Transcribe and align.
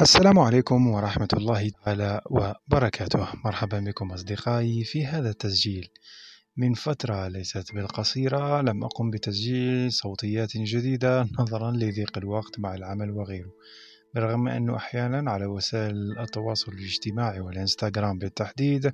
السلام 0.00 0.38
عليكم 0.38 0.86
ورحمة 0.86 1.28
الله 1.32 1.68
تعالى 1.68 2.20
وبركاته. 2.30 3.28
مرحبا 3.44 3.80
بكم 3.80 4.12
أصدقائي 4.12 4.84
في 4.84 5.06
هذا 5.06 5.30
التسجيل. 5.30 5.88
من 6.56 6.74
فترة 6.74 7.28
ليست 7.28 7.74
بالقصيرة 7.74 8.60
لم 8.60 8.84
أقم 8.84 9.10
بتسجيل 9.10 9.92
صوتيات 9.92 10.56
جديدة 10.56 11.28
نظرا 11.38 11.70
لضيق 11.70 12.18
الوقت 12.18 12.58
مع 12.58 12.74
العمل 12.74 13.10
وغيره 13.10 13.50
برغم 14.14 14.48
أنه 14.48 14.76
أحيانا 14.76 15.30
على 15.30 15.46
وسائل 15.46 16.18
التواصل 16.18 16.72
الاجتماعي 16.72 17.40
والإنستغرام 17.40 18.18
بالتحديد 18.18 18.92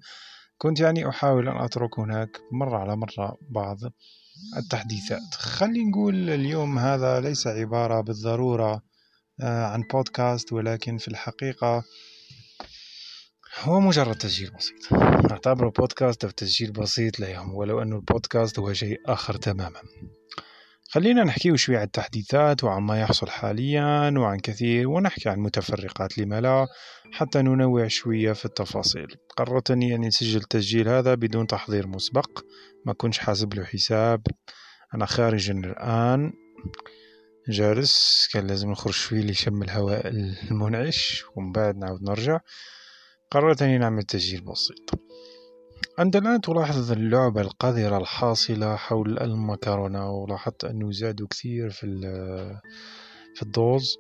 كنت 0.58 0.80
يعني 0.80 1.08
أحاول 1.08 1.48
أن 1.48 1.56
أترك 1.56 1.98
هناك 1.98 2.40
مرة 2.52 2.78
على 2.78 2.96
مرة 2.96 3.36
بعض 3.50 3.78
التحديثات. 4.56 5.34
خلي 5.34 5.84
نقول 5.84 6.30
اليوم 6.30 6.78
هذا 6.78 7.20
ليس 7.20 7.46
عبارة 7.46 8.00
بالضرورة 8.00 8.87
عن 9.42 9.82
بودكاست 9.82 10.52
ولكن 10.52 10.98
في 10.98 11.08
الحقيقة 11.08 11.84
هو 13.62 13.80
مجرد 13.80 14.14
تسجيل 14.14 14.50
بسيط. 14.50 14.92
نعتبره 15.30 15.70
بودكاست 15.70 16.24
أو 16.24 16.30
تسجيل 16.30 16.72
بسيط 16.72 17.20
لا 17.20 17.28
يهم 17.28 17.54
ولو 17.54 17.82
أنه 17.82 17.96
البودكاست 17.96 18.58
هو 18.58 18.72
شيء 18.72 18.98
آخر 19.06 19.34
تماما. 19.34 19.80
خلينا 20.90 21.24
نحكي 21.24 21.56
شوي 21.56 21.76
عن 21.76 21.82
التحديثات 21.82 22.64
وعن 22.64 22.82
ما 22.82 23.00
يحصل 23.00 23.28
حاليا 23.28 24.14
وعن 24.18 24.38
كثير 24.38 24.88
ونحكي 24.88 25.28
عن 25.28 25.38
متفرقات 25.38 26.18
لما 26.18 26.40
لا 26.40 26.66
حتى 27.12 27.42
ننوع 27.42 27.88
شوية 27.88 28.32
في 28.32 28.44
التفاصيل. 28.44 29.06
قررت 29.36 29.70
أني 29.70 29.94
أن 29.94 30.00
نسجل 30.00 30.40
التسجيل 30.40 30.88
هذا 30.88 31.14
بدون 31.14 31.46
تحضير 31.46 31.86
مسبق 31.86 32.40
ما 32.86 32.92
كنش 32.92 33.18
حاسب 33.18 33.54
له 33.54 33.64
حساب. 33.64 34.22
أنا 34.94 35.06
خارج 35.06 35.50
الآن. 35.50 36.32
جالس 37.48 38.28
كان 38.32 38.46
لازم 38.46 38.70
نخرج 38.70 38.92
شوي 38.92 39.20
لشم 39.20 39.62
الهواء 39.62 40.08
المنعش 40.08 41.24
ومن 41.36 41.52
بعد 41.52 41.76
نعود 41.76 42.02
نرجع. 42.02 42.40
قررت 43.30 43.62
أني 43.62 43.78
نعمل 43.78 44.02
تسجيل 44.02 44.40
بسيط. 44.40 45.00
أنت 45.98 46.16
الآن 46.16 46.40
تلاحظ 46.40 46.92
اللعبة 46.92 47.40
القذرة 47.40 47.98
الحاصلة 47.98 48.76
حول 48.76 49.18
المكرونة 49.18 50.10
ولاحظت 50.10 50.64
أنه 50.64 50.92
زادوا 50.92 51.28
كثير 51.28 51.70
في 51.70 51.86
في 53.34 53.42
الدوز. 53.42 53.98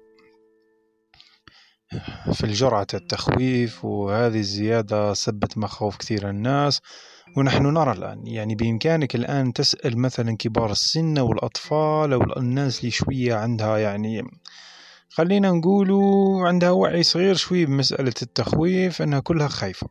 في 2.32 2.44
الجرعة 2.44 2.86
التخويف 2.94 3.84
وهذه 3.84 4.38
الزيادة 4.38 5.14
سبت 5.14 5.58
مخاوف 5.58 5.96
كثير 5.96 6.30
الناس. 6.30 6.80
ونحن 7.36 7.66
نرى 7.66 7.92
الآن 7.92 8.26
يعني 8.26 8.54
بإمكانك 8.54 9.14
الآن 9.14 9.52
تسأل 9.52 9.98
مثلا 9.98 10.36
كبار 10.36 10.70
السن 10.70 11.18
أو 11.18 11.32
الأطفال 11.32 12.12
أو 12.12 12.22
الناس 12.36 12.80
اللي 12.80 12.90
شوية 12.90 13.34
عندها 13.34 13.78
يعني 13.78 14.22
خلينا 15.08 15.50
نقولوا 15.50 16.48
عندها 16.48 16.70
وعي 16.70 17.02
صغير 17.02 17.34
شوي 17.34 17.66
بمسألة 17.66 18.14
التخويف 18.22 19.02
أنها 19.02 19.20
كلها 19.20 19.48
خايفة. 19.48 19.88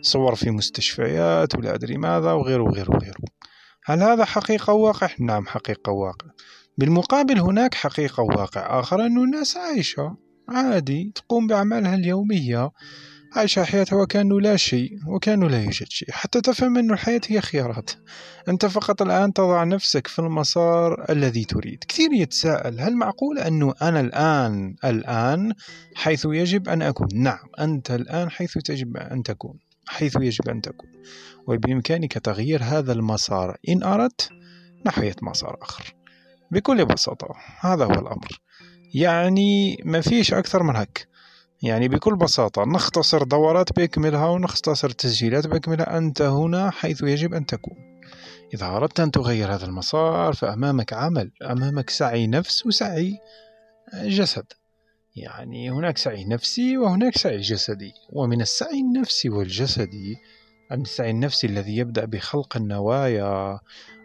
صور 0.00 0.34
في 0.34 0.50
مستشفيات 0.50 1.54
ولا 1.54 1.74
أدري 1.74 1.96
ماذا 1.96 2.32
وغيره 2.32 2.62
وغيره 2.62 2.90
وغيره. 2.90 3.20
هل 3.84 4.02
هذا 4.02 4.24
حقيقة 4.24 4.72
واقع؟ 4.72 5.08
نعم 5.20 5.46
حقيقة 5.46 5.92
واقع. 5.92 6.26
بالمقابل 6.78 7.38
هناك 7.38 7.74
حقيقة 7.74 8.22
واقع 8.22 8.80
آخر 8.80 9.06
أنه 9.06 9.24
الناس 9.24 9.56
عايشة 9.56 10.16
عادي 10.48 11.12
تقوم 11.14 11.46
بأعمالها 11.46 11.94
اليومية. 11.94 12.70
عايشة 13.36 13.64
حياتها 13.64 14.02
وكأنه 14.02 14.40
لا 14.40 14.56
شيء 14.56 14.98
وكأنه 15.06 15.48
لا 15.48 15.62
يوجد 15.62 15.86
شيء. 15.88 16.10
حتى 16.10 16.40
تفهم 16.40 16.78
أن 16.78 16.90
الحياة 16.90 17.20
هي 17.26 17.40
خيارات. 17.40 17.90
أنت 18.48 18.66
فقط 18.66 19.02
الآن 19.02 19.32
تضع 19.32 19.64
نفسك 19.64 20.06
في 20.06 20.18
المسار 20.18 21.04
الذي 21.10 21.44
تريد. 21.44 21.84
كثير 21.88 22.12
يتساءل 22.12 22.80
هل 22.80 22.96
معقول 22.96 23.38
أنه 23.38 23.74
أنا 23.82 24.00
الآن 24.00 24.76
الآن 24.84 25.52
حيث 25.94 26.26
يجب 26.30 26.68
أن 26.68 26.82
أكون؟ 26.82 27.08
نعم 27.14 27.48
أنت 27.60 27.90
الآن 27.90 28.30
حيث 28.30 28.58
تجب 28.58 28.96
أن 28.96 29.22
تكون 29.22 29.58
حيث 29.86 30.16
يجب 30.20 30.48
أن 30.48 30.60
تكون. 30.60 30.88
وبإمكانك 31.46 32.12
تغيير 32.12 32.62
هذا 32.62 32.92
المسار. 32.92 33.56
إن 33.68 33.82
أردت 33.82 34.28
نحو 34.86 35.10
مسار 35.22 35.58
آخر. 35.62 35.94
بكل 36.50 36.84
بساطة 36.84 37.28
هذا 37.60 37.84
هو 37.84 37.92
الأمر. 37.92 38.40
يعني 38.94 39.82
ما 39.84 40.00
فيش 40.00 40.34
أكثر 40.34 40.62
من 40.62 40.76
هك 40.76 41.13
يعني 41.62 41.88
بكل 41.88 42.16
بساطة 42.16 42.64
نختصر 42.64 43.22
دورات 43.22 43.76
بأكملها 43.76 44.26
ونختصر 44.26 44.90
تسجيلات 44.90 45.46
بأكملها 45.46 45.98
أنت 45.98 46.22
هنا 46.22 46.70
حيث 46.70 47.02
يجب 47.02 47.34
أن 47.34 47.46
تكون. 47.46 47.76
إذا 48.54 48.66
أردت 48.66 49.00
أن 49.00 49.10
تغير 49.10 49.54
هذا 49.54 49.66
المسار 49.66 50.32
فأمامك 50.32 50.92
عمل. 50.92 51.30
أمامك 51.42 51.90
سعي 51.90 52.26
نفس 52.26 52.66
وسعي 52.66 53.18
جسد. 53.94 54.46
يعني 55.16 55.70
هناك 55.70 55.98
سعي 55.98 56.24
نفسي 56.24 56.78
وهناك 56.78 57.18
سعي 57.18 57.40
جسدي. 57.40 57.92
ومن 58.12 58.40
السعي 58.40 58.80
النفسي 58.80 59.28
والجسدي 59.28 60.16
السعي 60.72 61.10
النفسي 61.10 61.46
الذي 61.46 61.76
يبدأ 61.76 62.04
بخلق 62.04 62.56
النوايا 62.56 63.60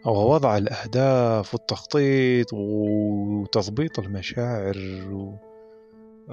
أو 0.06 0.34
وضع 0.34 0.58
الأهداف 0.58 1.54
والتخطيط 1.54 2.54
وتضبيط 2.54 4.00
المشاعر 4.00 4.76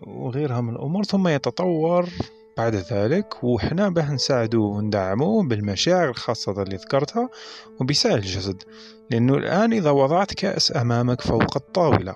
وغيرها 0.02 0.60
من 0.60 0.72
الأمور 0.72 1.04
ثم 1.04 1.28
يتطور 1.28 2.08
بعد 2.56 2.74
ذلك 2.74 3.44
وحنا 3.44 3.88
به 3.88 4.12
نساعده 4.12 4.58
وندعمه 4.58 5.42
بالمشاعر 5.42 6.10
الخاصة 6.10 6.62
اللي 6.62 6.76
ذكرتها 6.76 7.28
وبسعي 7.80 8.14
الجسد. 8.14 8.62
لأنه 9.10 9.34
الآن 9.34 9.72
إذا 9.72 9.90
وضعت 9.90 10.34
كأس 10.34 10.76
أمامك 10.76 11.20
فوق 11.20 11.56
الطاولة 11.56 12.14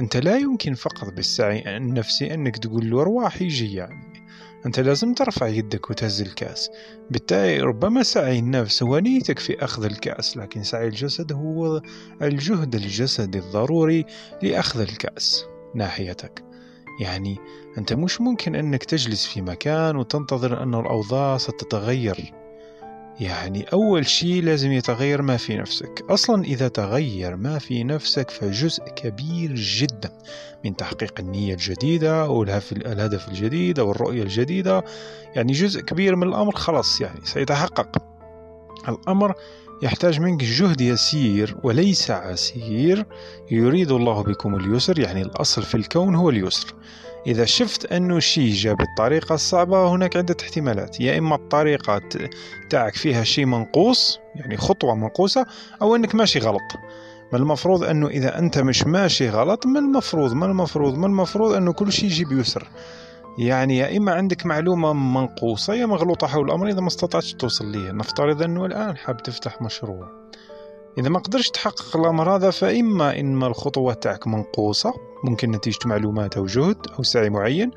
أنت 0.00 0.16
لا 0.16 0.36
يمكن 0.36 0.74
فقط 0.74 1.12
بالسعي 1.12 1.76
النفسي 1.76 2.34
أنك 2.34 2.56
تقول 2.56 2.90
له 2.90 3.00
أرواح 3.00 3.42
يجي 3.42 3.74
يعني. 3.74 4.18
أنت 4.66 4.80
لازم 4.80 5.14
ترفع 5.14 5.46
يدك 5.46 5.90
وتهز 5.90 6.20
الكأس. 6.20 6.70
بالتالي 7.10 7.60
ربما 7.60 8.02
سعي 8.02 8.38
النفس 8.38 8.82
هو 8.82 8.98
نيتك 8.98 9.38
في 9.38 9.64
أخذ 9.64 9.84
الكأس 9.84 10.36
لكن 10.36 10.62
سعي 10.62 10.86
الجسد 10.86 11.32
هو 11.32 11.82
الجهد 12.22 12.74
الجسدي 12.74 13.38
الضروري 13.38 14.04
لأخذ 14.42 14.80
الكأس 14.80 15.44
ناحيتك. 15.74 16.47
يعني 17.00 17.38
أنت 17.78 17.92
مش 17.92 18.20
ممكن 18.20 18.54
أنك 18.54 18.84
تجلس 18.84 19.26
في 19.26 19.42
مكان 19.42 19.96
وتنتظر 19.96 20.62
أن 20.62 20.74
الأوضاع 20.74 21.38
ستتغير. 21.38 22.32
يعني 23.20 23.62
أول 23.62 24.06
شيء 24.06 24.42
لازم 24.42 24.72
يتغير 24.72 25.22
ما 25.22 25.36
في 25.36 25.56
نفسك. 25.56 26.04
أصلا 26.10 26.44
إذا 26.44 26.68
تغير 26.68 27.36
ما 27.36 27.58
في 27.58 27.84
نفسك 27.84 28.30
فجزء 28.30 28.84
كبير 28.84 29.54
جدا 29.54 30.12
من 30.64 30.76
تحقيق 30.76 31.14
النية 31.20 31.52
الجديدة 31.52 32.22
أو 32.22 32.42
الهدف 32.42 33.28
الجديد 33.28 33.78
أو 33.78 33.90
الرؤية 33.90 34.22
الجديدة. 34.22 34.84
يعني 35.34 35.52
جزء 35.52 35.80
كبير 35.80 36.16
من 36.16 36.28
الأمر 36.28 36.56
خلاص 36.56 37.00
يعني 37.00 37.20
سيتحقق. 37.24 38.02
الأمر 38.88 39.34
يحتاج 39.82 40.20
منك 40.20 40.44
جهد 40.44 40.80
يسير 40.80 41.56
وليس 41.62 42.10
عسير. 42.10 43.06
يريد 43.50 43.90
الله 43.90 44.22
بكم 44.22 44.54
اليسر 44.54 44.98
يعني 44.98 45.22
الأصل 45.22 45.62
في 45.62 45.74
الكون 45.74 46.14
هو 46.14 46.30
اليسر. 46.30 46.74
إذا 47.26 47.44
شفت 47.44 47.92
أنه 47.92 48.18
شيء 48.18 48.52
جاء 48.52 48.74
بالطريقة 48.74 49.34
الصعبة 49.34 49.88
هناك 49.88 50.16
عدة 50.16 50.36
احتمالات. 50.42 51.00
يا 51.00 51.18
إما 51.18 51.34
الطريقة 51.34 52.00
تاعك 52.70 52.94
فيها 52.94 53.24
شيء 53.24 53.46
منقوص 53.46 54.18
يعني 54.34 54.56
خطوة 54.56 54.94
منقوصة 54.94 55.46
أو 55.82 55.96
أنك 55.96 56.14
ماشي 56.14 56.38
غلط. 56.38 56.76
ما 57.32 57.38
المفروض 57.38 57.84
أنه 57.84 58.06
إذا 58.08 58.38
أنت 58.38 58.58
مش 58.58 58.86
ماشي 58.86 59.28
غلط 59.30 59.66
ما 59.66 59.78
المفروض 59.78 60.32
ما 60.32 60.46
المفروض 60.46 60.98
ما 60.98 61.06
المفروض 61.06 61.52
أنه 61.52 61.72
كل 61.72 61.92
شيء 61.92 62.04
يجي 62.04 62.24
بيسر 62.24 62.68
يعني 63.38 63.76
يا 63.76 63.96
إما 63.96 64.12
عندك 64.12 64.46
معلومة 64.46 64.92
منقوصة 64.92 65.74
يا 65.74 65.86
مغلوطة 65.86 66.26
حول 66.26 66.44
الأمر 66.44 66.68
إذا 66.68 66.80
ما 66.80 66.86
استطعتش 66.86 67.34
توصل 67.34 67.66
ليه 67.66 67.90
نفترض 67.90 68.42
أنه 68.42 68.64
الآن 68.64 68.96
حاب 68.96 69.22
تفتح 69.22 69.62
مشروع. 69.62 70.08
إذا 70.98 71.08
ما 71.08 71.18
قدرش 71.18 71.50
تحقق 71.50 71.96
الأمر 71.96 72.36
هذا 72.36 72.50
فإما 72.50 73.20
إما 73.20 73.46
الخطوات 73.46 74.02
تاعك 74.02 74.26
منقوصة 74.26 74.94
ممكن 75.24 75.50
نتيجة 75.50 75.78
معلومات 75.86 76.36
أو 76.36 76.46
جهد 76.46 76.86
أو 76.98 77.02
سعي 77.02 77.30
معين 77.30 77.70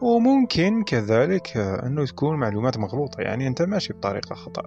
وممكن 0.00 0.82
كذلك 0.82 1.56
أنه 1.56 2.04
تكون 2.04 2.38
معلومات 2.38 2.78
مغلوطة. 2.78 3.20
يعني 3.20 3.46
أنت 3.46 3.62
ماشي 3.62 3.92
بطريقة 3.92 4.34
خطأ. 4.34 4.62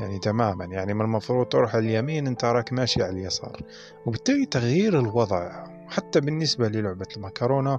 يعني 0.00 0.18
تماما. 0.18 0.64
يعني 0.64 0.94
من 0.94 1.00
المفروض 1.00 1.46
تروح 1.46 1.74
على 1.74 1.86
اليمين 1.86 2.26
أنت 2.26 2.44
راك 2.44 2.72
ماشي 2.72 3.02
على 3.02 3.12
اليسار. 3.12 3.60
وبالتالي 4.06 4.46
تغيير 4.46 4.98
الوضع. 4.98 5.77
حتى 5.90 6.20
بالنسبة 6.20 6.68
للعبة 6.68 7.06
المكرونة 7.16 7.78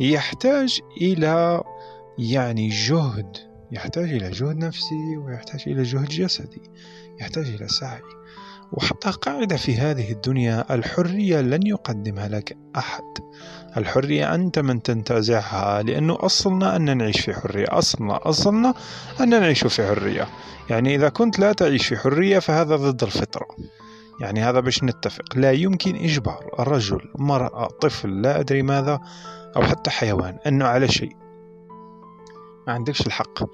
يحتاج 0.00 0.80
إلى 1.00 1.62
يعني 2.18 2.68
جهد 2.68 3.36
يحتاج 3.72 4.12
إلى 4.12 4.30
جهد 4.30 4.56
نفسي 4.56 5.16
ويحتاج 5.16 5.62
إلى 5.66 5.82
جهد 5.82 6.08
جسدي 6.08 6.62
يحتاج 7.20 7.48
إلى 7.48 7.68
سعي. 7.68 8.02
وحتى 8.72 9.10
قاعدة 9.10 9.56
في 9.56 9.76
هذه 9.76 10.12
الدنيا 10.12 10.74
الحرية 10.74 11.40
لن 11.40 11.66
يقدمها 11.66 12.28
لك 12.28 12.56
أحد. 12.76 13.02
الحرية 13.76 14.34
أنت 14.34 14.58
من 14.58 14.82
تنتزعها 14.82 15.82
لأنه 15.82 16.18
أصلنا 16.20 16.76
أن 16.76 16.96
نعيش 16.96 17.20
في 17.20 17.34
حرية. 17.34 17.66
أصلنا 17.68 18.28
أصلنا 18.28 18.74
أن 19.20 19.30
نعيش 19.30 19.66
في 19.66 19.86
حرية. 19.86 20.28
يعني 20.70 20.94
إذا 20.94 21.08
كنت 21.08 21.38
لا 21.38 21.52
تعيش 21.52 21.86
في 21.86 21.96
حرية 21.96 22.38
فهذا 22.38 22.76
ضد 22.76 23.02
الفطرة. 23.02 23.46
يعني 24.20 24.42
هذا 24.42 24.60
باش 24.60 24.84
نتفق. 24.84 25.36
لا 25.36 25.52
يمكن 25.52 25.96
إجبار 25.96 26.50
رجل 26.58 27.00
مرأة 27.14 27.66
طفل 27.66 28.22
لا 28.22 28.40
أدري 28.40 28.62
ماذا 28.62 29.00
أو 29.56 29.62
حتى 29.62 29.90
حيوان 29.90 30.38
أنه 30.46 30.64
على 30.64 30.88
شيء. 30.88 31.16
ما 32.66 32.72
عندكش 32.72 33.06
الحق. 33.06 33.44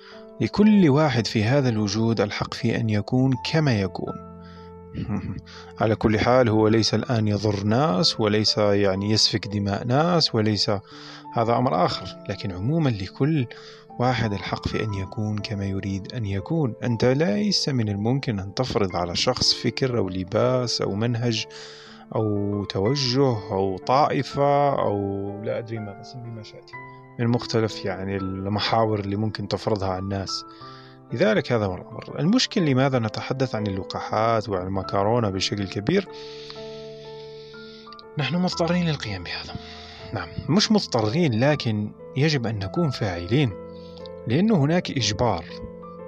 لكل 0.41 0.88
واحد 0.88 1.26
في 1.26 1.44
هذا 1.44 1.69
الوجود 1.69 2.20
الحق 2.20 2.55
في 2.55 2.76
أن 2.76 2.91
يكون 2.91 3.32
كما 3.53 3.81
يكون. 3.81 4.32
على 5.81 5.94
كل 5.94 6.19
حال 6.19 6.49
هو 6.49 6.69
ليس 6.69 6.94
الآن 6.94 7.29
يضر 7.29 7.64
ناس 7.64 8.20
وليس 8.20 8.59
يعني 8.59 9.11
يسفك 9.11 9.47
دماء 9.47 9.85
ناس 9.87 10.35
وليس 10.35 10.70
هذا 11.35 11.56
أمر 11.56 11.85
آخر. 11.85 12.06
لكن 12.29 12.53
عموما 12.53 12.91
لكل 12.91 13.47
واحد 13.98 14.32
الحق 14.32 14.68
في 14.68 14.84
أن 14.84 14.94
يكون 14.94 15.38
كما 15.38 15.64
يريد 15.66 16.12
أن 16.12 16.26
يكون. 16.26 16.74
أنت 16.82 17.04
ليس 17.04 17.68
من 17.68 17.88
الممكن 17.88 18.38
أن 18.38 18.54
تفرض 18.54 18.96
على 18.96 19.16
شخص 19.16 19.54
فكر 19.54 19.98
أو 19.98 20.08
لباس 20.08 20.82
أو 20.82 20.94
منهج 20.94 21.46
أو 22.14 22.64
توجه 22.64 23.36
أو 23.50 23.78
طائفة 23.78 24.68
أو 24.78 24.96
لا 25.44 25.58
أدري 25.58 25.78
ماذا 25.78 26.02
سمي 26.02 26.30
ما 26.30 26.42
شئت. 26.42 26.70
من 27.18 27.26
مختلف 27.26 27.84
يعني 27.84 28.16
المحاور 28.16 29.00
اللي 29.00 29.16
ممكن 29.16 29.48
تفرضها 29.48 29.88
على 29.88 29.98
الناس. 29.98 30.44
لذلك 31.12 31.52
هذا 31.52 31.66
هو 31.66 31.74
الأمر. 31.74 32.18
المشكل 32.18 32.64
لماذا 32.64 32.98
نتحدث 32.98 33.54
عن 33.54 33.66
اللقاحات 33.66 34.48
وعن 34.48 34.66
المكرونة 34.66 35.30
بشكل 35.30 35.68
كبير؟ 35.68 36.08
نحن 38.18 38.36
مضطرين 38.36 38.88
للقيام 38.88 39.24
بهذا. 39.24 39.54
نعم 40.12 40.28
مش 40.48 40.72
مضطرين 40.72 41.40
لكن 41.40 41.92
يجب 42.16 42.46
أن 42.46 42.58
نكون 42.58 42.90
فاعلين. 42.90 43.52
لأنه 44.26 44.56
هناك 44.56 44.90
إجبار. 44.90 45.44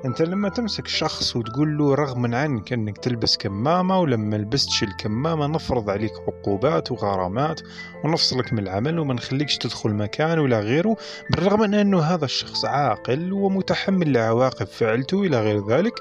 أنت 0.05 0.23
لما 0.23 0.49
تمسك 0.49 0.87
شخص 0.87 1.37
وتقول 1.37 1.79
له 1.79 1.95
رغما 1.95 2.39
عنك 2.39 2.73
أنك 2.73 2.99
تلبس 2.99 3.37
كمامة 3.37 4.01
ولما 4.01 4.37
لبستش 4.37 4.83
الكمامة 4.83 5.47
نفرض 5.47 5.91
عليك 5.91 6.13
عقوبات 6.29 6.93
وغرامات 6.93 7.61
ونفصلك 8.05 8.53
من 8.53 8.59
العمل 8.59 8.99
وما 8.99 9.15
نخليكش 9.15 9.59
تدخل 9.59 9.91
مكان 9.91 10.39
ولا 10.39 10.61
غيره 10.61 10.97
بالرغم 11.31 11.61
من 11.61 11.75
أنه 11.75 12.01
هذا 12.01 12.25
الشخص 12.25 12.65
عاقل 12.65 13.33
ومتحمل 13.33 14.13
لعواقب 14.13 14.67
فعلته 14.67 15.23
إلى 15.23 15.41
غير 15.41 15.69
ذلك 15.69 15.95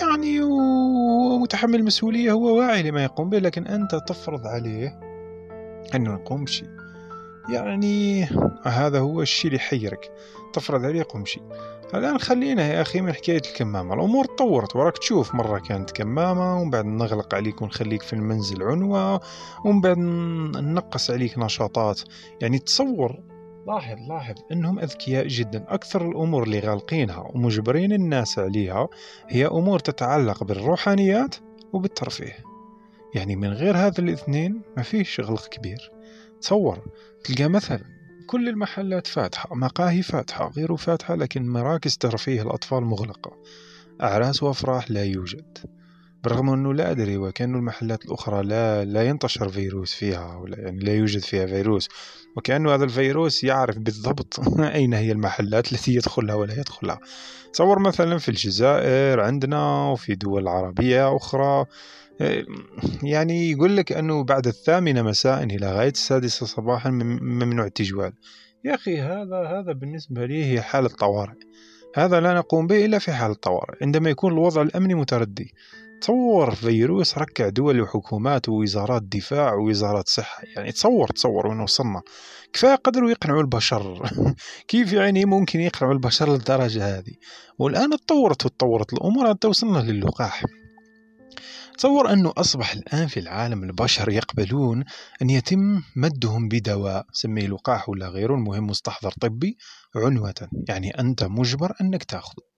يعني 0.00 0.40
ومتحمل 0.42 1.74
المسؤولية 1.74 2.32
هو 2.32 2.58
واعي 2.58 2.82
لما 2.82 3.04
يقوم 3.04 3.30
به 3.30 3.38
لكن 3.38 3.66
أنت 3.66 3.94
تفرض 3.94 4.46
عليه 4.46 5.00
أنه 5.94 6.12
يقوم 6.12 6.44
بشيء 6.44 6.77
يعني 7.52 8.24
هذا 8.64 8.98
هو 8.98 9.22
الشيء 9.22 9.50
اللي 9.50 9.56
يحيرك. 9.56 10.12
تفرض 10.52 10.84
عليه 10.84 10.98
يقوم 10.98 11.24
شيء 11.24 11.42
الآن 11.94 12.18
خلينا 12.18 12.68
يا 12.68 12.82
أخي 12.82 13.00
من 13.00 13.12
حكاية 13.12 13.42
الكمامة. 13.46 13.94
الأمور 13.94 14.24
تطورت 14.24 14.76
وراك 14.76 14.98
تشوف 14.98 15.34
مرة 15.34 15.58
كانت 15.58 15.90
كمامة 15.90 16.60
ومن 16.60 16.70
بعد 16.70 16.84
نغلق 16.84 17.34
عليك 17.34 17.62
ونخليك 17.62 18.02
في 18.02 18.12
المنزل 18.12 18.62
عنوة 18.62 19.20
ومن 19.64 19.80
بعد 19.80 19.98
ننقص 19.98 21.10
عليك 21.10 21.38
نشاطات. 21.38 22.00
يعني 22.40 22.58
تصور. 22.58 23.20
لاحظ 23.66 23.96
لاحظ. 24.08 24.34
إنهم 24.52 24.78
أذكياء 24.78 25.26
جدا. 25.26 25.64
أكثر 25.68 26.08
الأمور 26.08 26.42
اللي 26.42 26.58
غالقينها 26.58 27.30
ومجبرين 27.34 27.92
الناس 27.92 28.38
عليها 28.38 28.88
هي 29.28 29.46
أمور 29.46 29.78
تتعلق 29.78 30.44
بالروحانيات 30.44 31.34
وبالترفيه. 31.72 32.36
يعني 33.14 33.36
من 33.36 33.52
غير 33.52 33.76
هذا 33.76 33.98
الاثنين 33.98 34.62
ما 34.76 34.82
فيش 34.82 35.20
غلق 35.20 35.48
كبير. 35.48 35.97
تصور 36.40 36.84
تلقى 37.24 37.48
مثلا 37.48 37.84
كل 38.26 38.48
المحلات 38.48 39.06
فاتحة 39.06 39.54
مقاهي 39.54 40.02
فاتحة 40.02 40.50
غير 40.50 40.76
فاتحة 40.76 41.14
لكن 41.14 41.48
مراكز 41.48 41.96
ترفيه 41.96 42.42
الأطفال 42.42 42.84
مغلقة. 42.84 43.36
أعراس 44.02 44.42
وأفراح 44.42 44.90
لا 44.90 45.04
يوجد. 45.04 45.77
برغم 46.24 46.50
أنه 46.50 46.74
لا 46.74 46.90
أدري 46.90 47.16
وكأن 47.16 47.54
المحلات 47.54 48.04
الأخرى 48.04 48.42
لا, 48.42 48.84
لا 48.84 49.02
ينتشر 49.02 49.48
فيروس 49.48 49.94
فيها 49.94 50.36
ولا 50.36 50.58
يعني 50.58 50.78
لا 50.78 50.94
يوجد 50.94 51.20
فيها 51.20 51.46
فيروس. 51.46 51.88
وكأن 52.36 52.68
هذا 52.68 52.84
الفيروس 52.84 53.44
يعرف 53.44 53.78
بالضبط 53.78 54.40
أين 54.60 54.94
هي 54.94 55.12
المحلات 55.12 55.72
التي 55.72 55.94
يدخلها 55.94 56.34
ولا 56.34 56.60
يدخلها. 56.60 57.00
تصور 57.52 57.78
مثلا 57.78 58.18
في 58.18 58.28
الجزائر 58.28 59.20
عندنا 59.20 59.90
وفي 59.90 60.14
دول 60.14 60.48
عربية 60.48 61.16
أخرى 61.16 61.64
يعني 63.02 63.50
يقول 63.50 63.76
لك 63.76 63.92
أنه 63.92 64.24
بعد 64.24 64.46
الثامنة 64.46 65.02
مساء 65.02 65.42
إلى 65.42 65.72
غاية 65.72 65.90
السادسة 65.90 66.46
صباحا 66.46 66.90
ممنوع 66.90 67.66
التجوال. 67.66 68.12
يا 68.64 68.74
أخي 68.74 69.00
هذا 69.00 69.36
هذا 69.46 69.72
بالنسبة 69.72 70.26
لي 70.26 70.44
هي 70.44 70.62
حالة 70.62 70.88
طوارئ. 70.88 71.38
هذا 71.96 72.20
لا 72.20 72.34
نقوم 72.34 72.66
به 72.66 72.84
إلا 72.84 72.98
في 72.98 73.12
حالة 73.12 73.34
طوارئ 73.34 73.76
عندما 73.82 74.10
يكون 74.10 74.32
الوضع 74.32 74.62
الأمني 74.62 74.94
متردي. 74.94 75.54
تصور 76.00 76.54
فيروس 76.54 77.18
ركع 77.18 77.48
دول 77.48 77.80
وحكومات 77.80 78.48
ووزارات 78.48 79.02
دفاع 79.02 79.54
ووزارات 79.54 80.08
صحة. 80.08 80.42
يعني 80.56 80.72
تصور 80.72 81.08
تصور 81.08 81.46
وين 81.46 81.60
وصلنا. 81.60 82.02
كفاية 82.52 82.74
قدروا 82.74 83.10
يقنعوا 83.10 83.40
البشر. 83.40 84.10
كيف 84.68 84.92
يعني 84.92 85.24
ممكن 85.24 85.60
يقنعوا 85.60 85.94
البشر 85.94 86.32
للدرجة 86.32 86.98
هذه؟ 86.98 87.12
والآن 87.58 87.90
تطورت 87.90 88.46
وتطورت 88.46 88.92
الأمور. 88.92 89.28
حتى 89.28 89.48
وصلنا 89.48 89.78
للقاح. 89.78 90.44
تصور 91.78 92.12
أنه 92.12 92.32
أصبح 92.36 92.72
الآن 92.72 93.06
في 93.06 93.20
العالم 93.20 93.64
البشر 93.64 94.08
يقبلون 94.08 94.84
أن 95.22 95.30
يتم 95.30 95.82
مدهم 95.96 96.48
بدواء. 96.48 97.06
سميه 97.12 97.46
لقاح 97.46 97.88
ولا 97.88 98.08
غيره. 98.08 98.34
المهم 98.34 98.66
مستحضر 98.66 99.10
طبي 99.20 99.56
عنوة. 99.96 100.48
يعني 100.68 100.90
أنت 101.00 101.24
مجبر 101.24 101.72
أنك 101.80 102.04
تأخذه. 102.04 102.57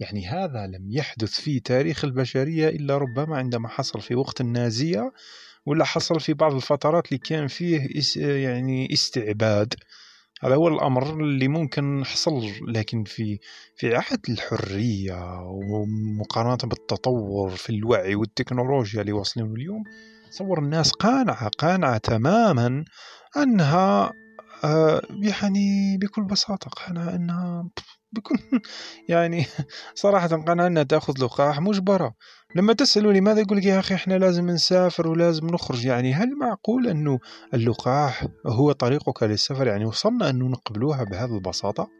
يعني 0.00 0.26
هذا 0.26 0.66
لم 0.66 0.90
يحدث 0.90 1.40
في 1.40 1.60
تاريخ 1.60 2.04
البشرية 2.04 2.68
إلا 2.68 2.98
ربما 2.98 3.36
عندما 3.36 3.68
حصل 3.68 4.00
في 4.00 4.14
وقت 4.14 4.40
النازية 4.40 5.12
ولا 5.66 5.84
حصل 5.84 6.20
في 6.20 6.34
بعض 6.34 6.54
الفترات 6.54 7.06
اللي 7.06 7.18
كان 7.18 7.46
فيه 7.46 7.88
يعني 8.16 8.92
استعباد. 8.92 9.74
هذا 10.42 10.54
هو 10.54 10.68
الأمر 10.68 11.20
اللي 11.20 11.48
ممكن 11.48 12.04
حصل 12.04 12.42
لكن 12.68 13.04
في 13.04 13.38
في 13.76 13.94
عهد 13.94 14.20
الحرية 14.28 15.40
ومقارنة 15.42 16.58
بالتطور 16.64 17.50
في 17.50 17.70
الوعي 17.70 18.14
والتكنولوجيا 18.14 19.00
اللي 19.00 19.12
واصلين 19.12 19.54
اليوم 19.54 19.84
تصور 20.30 20.58
الناس 20.58 20.90
قانعة 20.90 21.48
قانعة 21.48 21.98
تماما 21.98 22.84
أنها 23.36 24.12
يعني 25.22 25.98
بكل 25.98 26.24
بساطة 26.24 26.70
قانعة 26.70 27.14
أنها 27.14 27.70
بكل 28.12 28.38
يعني 29.08 29.46
صراحة 29.94 30.26
قناة 30.26 30.66
أنها 30.66 30.82
تأخذ 30.82 31.24
لقاح 31.24 31.60
مجبرة 31.60 32.14
لما 32.56 32.72
تسألوا 32.72 33.12
لماذا 33.12 33.40
يقول 33.40 33.58
لك 33.58 33.64
يا 33.64 33.78
أخي 33.78 33.94
إحنا 33.94 34.14
لازم 34.14 34.50
نسافر 34.50 35.08
ولازم 35.08 35.46
نخرج 35.46 35.84
يعني 35.84 36.14
هل 36.14 36.38
معقول 36.38 36.88
أنه 36.88 37.18
اللقاح 37.54 38.26
هو 38.46 38.72
طريقك 38.72 39.22
للسفر؟ 39.22 39.66
يعني 39.66 39.84
وصلنا 39.84 40.30
أنه 40.30 40.48
نقبلوها 40.48 41.04
بهذه 41.04 41.34
البساطة؟ 41.34 41.90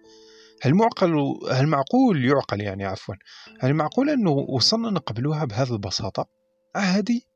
هل 0.62 0.74
معقل 0.74 1.14
هل 1.52 1.66
معقول 1.66 2.24
يعقل 2.24 2.60
يعني 2.60 2.84
عفوا 2.84 3.14
هل 3.60 3.74
معقول 3.74 4.10
أنه 4.10 4.30
وصلنا 4.30 4.90
نقبلوها 4.90 5.44
بهذه 5.44 5.72
البساطة؟ 5.72 6.26
عادي 6.74 7.26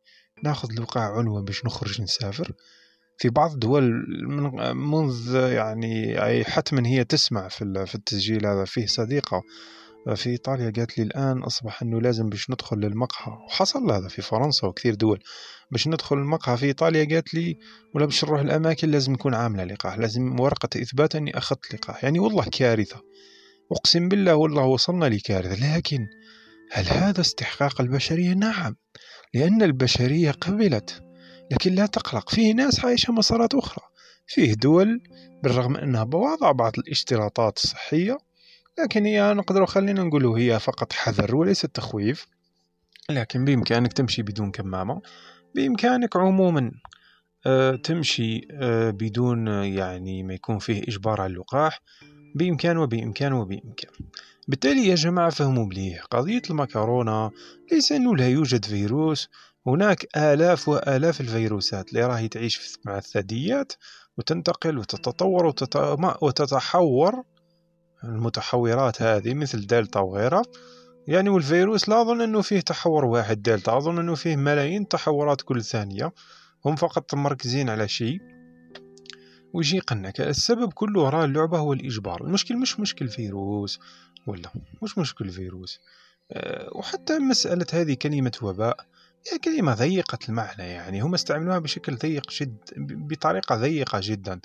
ناخذ 0.44 0.68
لقاح 0.80 1.02
عنوة 1.02 1.42
باش 1.42 1.64
نخرج 1.64 2.02
نسافر. 2.02 2.52
في 3.18 3.28
بعض 3.28 3.52
الدول 3.52 4.04
من 4.28 4.76
منذ 4.76 5.34
يعني 5.34 6.24
أي 6.24 6.44
حتما 6.44 6.86
هي 6.86 7.04
تسمع 7.04 7.48
في 7.48 7.84
في 7.86 7.94
التسجيل 7.94 8.46
هذا. 8.46 8.64
فيه 8.64 8.86
صديقة 8.86 9.42
في 10.14 10.30
إيطاليا 10.30 10.72
قالت 10.76 10.98
لي 10.98 11.04
الآن 11.04 11.42
أصبح 11.42 11.82
أنه 11.82 12.00
لازم 12.00 12.28
باش 12.28 12.50
ندخل 12.50 12.76
للمقهى. 12.76 13.32
وحصل 13.46 13.90
هذا 13.90 14.08
في 14.08 14.22
فرنسا 14.22 14.66
وكثير 14.66 14.94
دول 14.94 15.18
باش 15.72 15.88
ندخل 15.88 16.16
المقهى. 16.16 16.56
في 16.56 16.66
إيطاليا 16.66 17.04
قالت 17.04 17.34
لي 17.34 17.58
ولا 17.94 18.04
باش 18.04 18.24
نروح 18.24 18.40
الأماكن 18.40 18.90
لازم 18.90 19.12
نكون 19.12 19.34
عاملة 19.34 19.64
لقاح 19.64 19.98
لازم 19.98 20.40
ورقة 20.40 20.82
إثبات 20.82 21.16
أني 21.16 21.38
أخذت 21.38 21.74
لقاح. 21.74 22.04
يعني 22.04 22.18
والله 22.18 22.44
كارثة. 22.52 23.00
أقسم 23.72 24.08
بالله 24.08 24.34
والله 24.34 24.64
وصلنا 24.64 25.04
لكارثة. 25.04 25.76
لكن 25.76 26.06
هل 26.72 26.84
هذا 26.84 27.20
استحقاق 27.20 27.80
البشرية؟ 27.80 28.34
نعم. 28.34 28.76
لأن 29.34 29.62
البشرية 29.62 30.30
قبلت 30.30 31.07
لكن 31.50 31.74
لا 31.74 31.86
تقلق 31.86 32.30
فيه 32.30 32.54
ناس 32.54 32.84
عايشة 32.84 33.12
مسارات 33.12 33.54
أخرى. 33.54 33.84
فيه 34.26 34.54
دول 34.54 35.00
بالرغم 35.42 35.76
أنها 35.76 36.04
بوضع 36.04 36.52
بعض 36.52 36.72
الاشتراطات 36.78 37.56
الصحية 37.56 38.18
لكن 38.78 39.04
هي 39.04 39.34
نقدر 39.34 39.66
خلينا 39.66 40.02
نقول 40.02 40.26
هي 40.26 40.60
فقط 40.60 40.92
حذر 40.92 41.36
وليس 41.36 41.60
تخويف. 41.60 42.26
لكن 43.10 43.44
بإمكانك 43.44 43.92
تمشي 43.92 44.22
بدون 44.22 44.50
كمامة 44.50 45.02
بإمكانك 45.54 46.16
عموما 46.16 46.72
آه، 47.46 47.76
تمشي 47.76 48.48
آه، 48.50 48.90
بدون 48.90 49.46
يعني 49.48 50.22
ما 50.22 50.34
يكون 50.34 50.58
فيه 50.58 50.82
إجبار 50.82 51.20
على 51.20 51.32
اللقاح 51.32 51.80
بإمكان 52.34 52.76
وبإمكان 52.76 53.32
وبإمكان. 53.32 53.90
بالتالي 54.48 54.86
يا 54.86 54.94
جماعة 54.94 55.30
فهموا 55.30 55.66
مليح 55.66 56.04
قضية 56.04 56.42
المكرونة 56.50 57.30
ليس 57.72 57.92
أنه 57.92 58.16
لا 58.16 58.28
يوجد 58.28 58.64
فيروس 58.64 59.28
هناك 59.68 60.16
آلاف 60.16 60.68
وآلاف 60.68 61.20
الفيروسات 61.20 61.88
اللي 61.88 62.06
راهي 62.06 62.28
تعيش 62.28 62.78
مع 62.84 62.98
الثدييات 62.98 63.72
وتنتقل 64.18 64.78
وتتطور 64.78 65.46
وتتحور. 66.22 67.22
المتحورات 68.04 69.02
هذه 69.02 69.34
مثل 69.34 69.66
دلتا 69.66 70.00
وغيرها. 70.00 70.42
يعني 71.06 71.28
والفيروس 71.28 71.88
لا 71.88 72.00
أظن 72.00 72.20
أنه 72.20 72.40
فيه 72.40 72.60
تحور 72.60 73.04
واحد. 73.04 73.42
دلتا 73.42 73.76
أظن 73.76 73.98
أنه 73.98 74.14
فيه 74.14 74.36
ملايين 74.36 74.88
تحورات 74.88 75.42
كل 75.42 75.64
ثانية. 75.64 76.12
هم 76.64 76.76
فقط 76.76 77.14
مركزين 77.14 77.70
على 77.70 77.88
شيء. 77.88 78.18
ويجي 79.52 79.76
يقنعك 79.76 80.20
السبب 80.20 80.72
كله 80.72 81.00
وراء 81.00 81.24
اللعبة 81.24 81.58
هو 81.58 81.72
الإجبار 81.72 82.24
المشكل 82.24 82.56
مش 82.56 82.80
مشكل 82.80 83.08
فيروس 83.08 83.80
ولا 84.26 84.50
مش 84.82 84.98
مشكل 84.98 85.28
فيروس. 85.28 85.80
أه 86.32 86.68
وحتى 86.72 87.18
مسألة 87.18 87.66
هذه 87.72 87.94
كلمة 87.94 88.32
وباء. 88.42 88.86
كلمة 89.44 89.74
ضيقة 89.74 90.18
المعنى 90.28 90.62
يعني 90.62 91.00
هم 91.00 91.14
استعملوها 91.14 91.58
بشكل 91.58 91.96
ضيق 91.96 92.30
جد 92.30 92.56
بطريقة 92.76 93.56
ضيقة 93.56 94.00
جدا. 94.02 94.40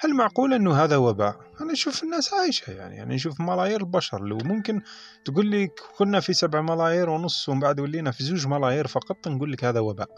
هل 0.00 0.14
معقول 0.14 0.54
أنه 0.54 0.84
هذا 0.84 0.96
وباء؟ 0.96 1.36
أنا 1.60 1.72
أشوف 1.72 2.02
الناس 2.02 2.34
عايشة 2.34 2.70
يعني 2.70 2.96
يعني 2.96 3.14
نشوف 3.14 3.40
ملايير 3.40 3.80
البشر. 3.80 4.24
لو 4.24 4.38
ممكن 4.38 4.82
تقول 5.24 5.46
لي 5.46 5.68
كنا 5.96 6.20
في 6.20 6.32
سبع 6.32 6.60
ملايير 6.60 7.10
ونص 7.10 7.48
ومن 7.48 7.60
بعد 7.60 7.80
ولينا 7.80 8.10
في 8.10 8.24
زوج 8.24 8.46
ملايير 8.46 8.86
فقط 8.86 9.28
نقول 9.28 9.52
لك 9.52 9.64
هذا 9.64 9.80
وباء. 9.80 10.08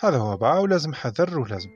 هذا 0.00 0.18
وباء 0.18 0.62
ولازم 0.62 0.94
حذر 0.94 1.38
ولازم. 1.38 1.70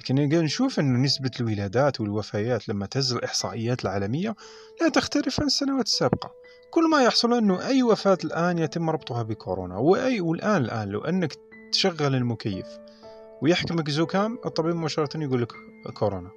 لكن 0.00 0.14
نشوف 0.14 0.80
أن 0.80 1.02
نسبة 1.02 1.30
الولادات 1.40 2.00
والوفيات 2.00 2.68
لما 2.68 2.86
تهز 2.86 3.12
الإحصائيات 3.12 3.84
العالمية 3.84 4.34
لا 4.80 4.88
تختلف 4.88 5.40
عن 5.40 5.46
السنوات 5.46 5.86
السابقة. 5.86 6.30
كل 6.74 6.90
ما 6.90 7.02
يحصل 7.02 7.34
أنه 7.34 7.66
أي 7.66 7.82
وفاة 7.82 8.18
الآن 8.24 8.58
يتم 8.58 8.90
ربطها 8.90 9.22
بكورونا 9.22 9.76
وأي 9.76 10.20
والآن 10.20 10.56
الآن 10.56 10.88
لو 10.88 11.00
أنك 11.00 11.36
تشغل 11.72 12.14
المكيف 12.14 12.66
ويحكمك 13.42 13.90
زكام 13.90 14.38
الطبيب 14.46 14.74
مباشرة 14.74 15.22
يقول 15.22 15.42
لك 15.42 15.52
كورونا. 15.94 16.30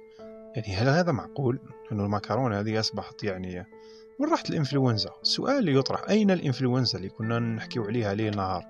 يعني 0.56 0.76
هل 0.76 0.88
هذا 0.88 1.12
معقول؟ 1.12 1.58
أنه 1.92 2.04
المكرونة 2.04 2.60
هذه 2.60 2.80
أصبحت 2.80 3.24
يعني 3.24 3.66
وين 4.18 4.30
راحت 4.30 4.50
الإنفلونزا؟ 4.50 5.10
السؤال 5.22 5.58
اللي 5.58 5.74
يطرح 5.74 6.08
أين 6.10 6.30
الإنفلونزا 6.30 6.98
اللي 6.98 7.08
كنا 7.08 7.38
نحكي 7.38 7.78
عليها 7.78 8.14
ليل 8.14 8.36
نهار؟ 8.36 8.64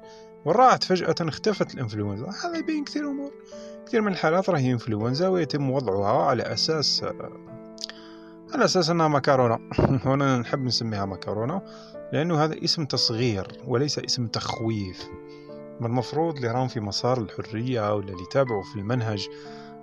وراحت 0.45 0.85
فجأة 0.85 1.15
اختفت 1.21 1.75
الإنفلونزا؟ 1.75 2.27
هذا 2.45 2.59
يبين 2.59 2.85
كثير 2.85 3.11
أمور. 3.11 3.33
كثير 3.87 4.01
من 4.01 4.13
الحالات 4.13 4.51
راهي 4.51 4.73
إنفلونزا 4.73 5.29
ويتم 5.29 5.71
وضعها 5.71 6.23
على 6.23 6.43
أساس 6.43 7.05
على 8.55 8.65
أساس 8.65 8.91
أنها 8.91 9.09
مكرونة. 9.09 9.59
هنا 10.05 10.39
نحب 10.39 10.65
نسميها 10.65 11.05
مكرونة 11.05 11.63
لأنه 12.13 12.45
هذا 12.45 12.65
اسم 12.65 12.85
تصغير 12.85 13.61
وليس 13.67 13.99
اسم 13.99 14.27
تخويف. 14.27 15.09
ما 15.81 15.87
المفروض 15.87 16.37
اللي 16.37 16.49
راهم 16.49 16.69
في 16.69 16.81
مسار 16.81 17.19
الحرية 17.19 17.95
ولا 17.95 18.09
اللي 18.09 18.23
يتابعوا 18.23 18.63
في 18.63 18.77
المنهج 18.77 19.29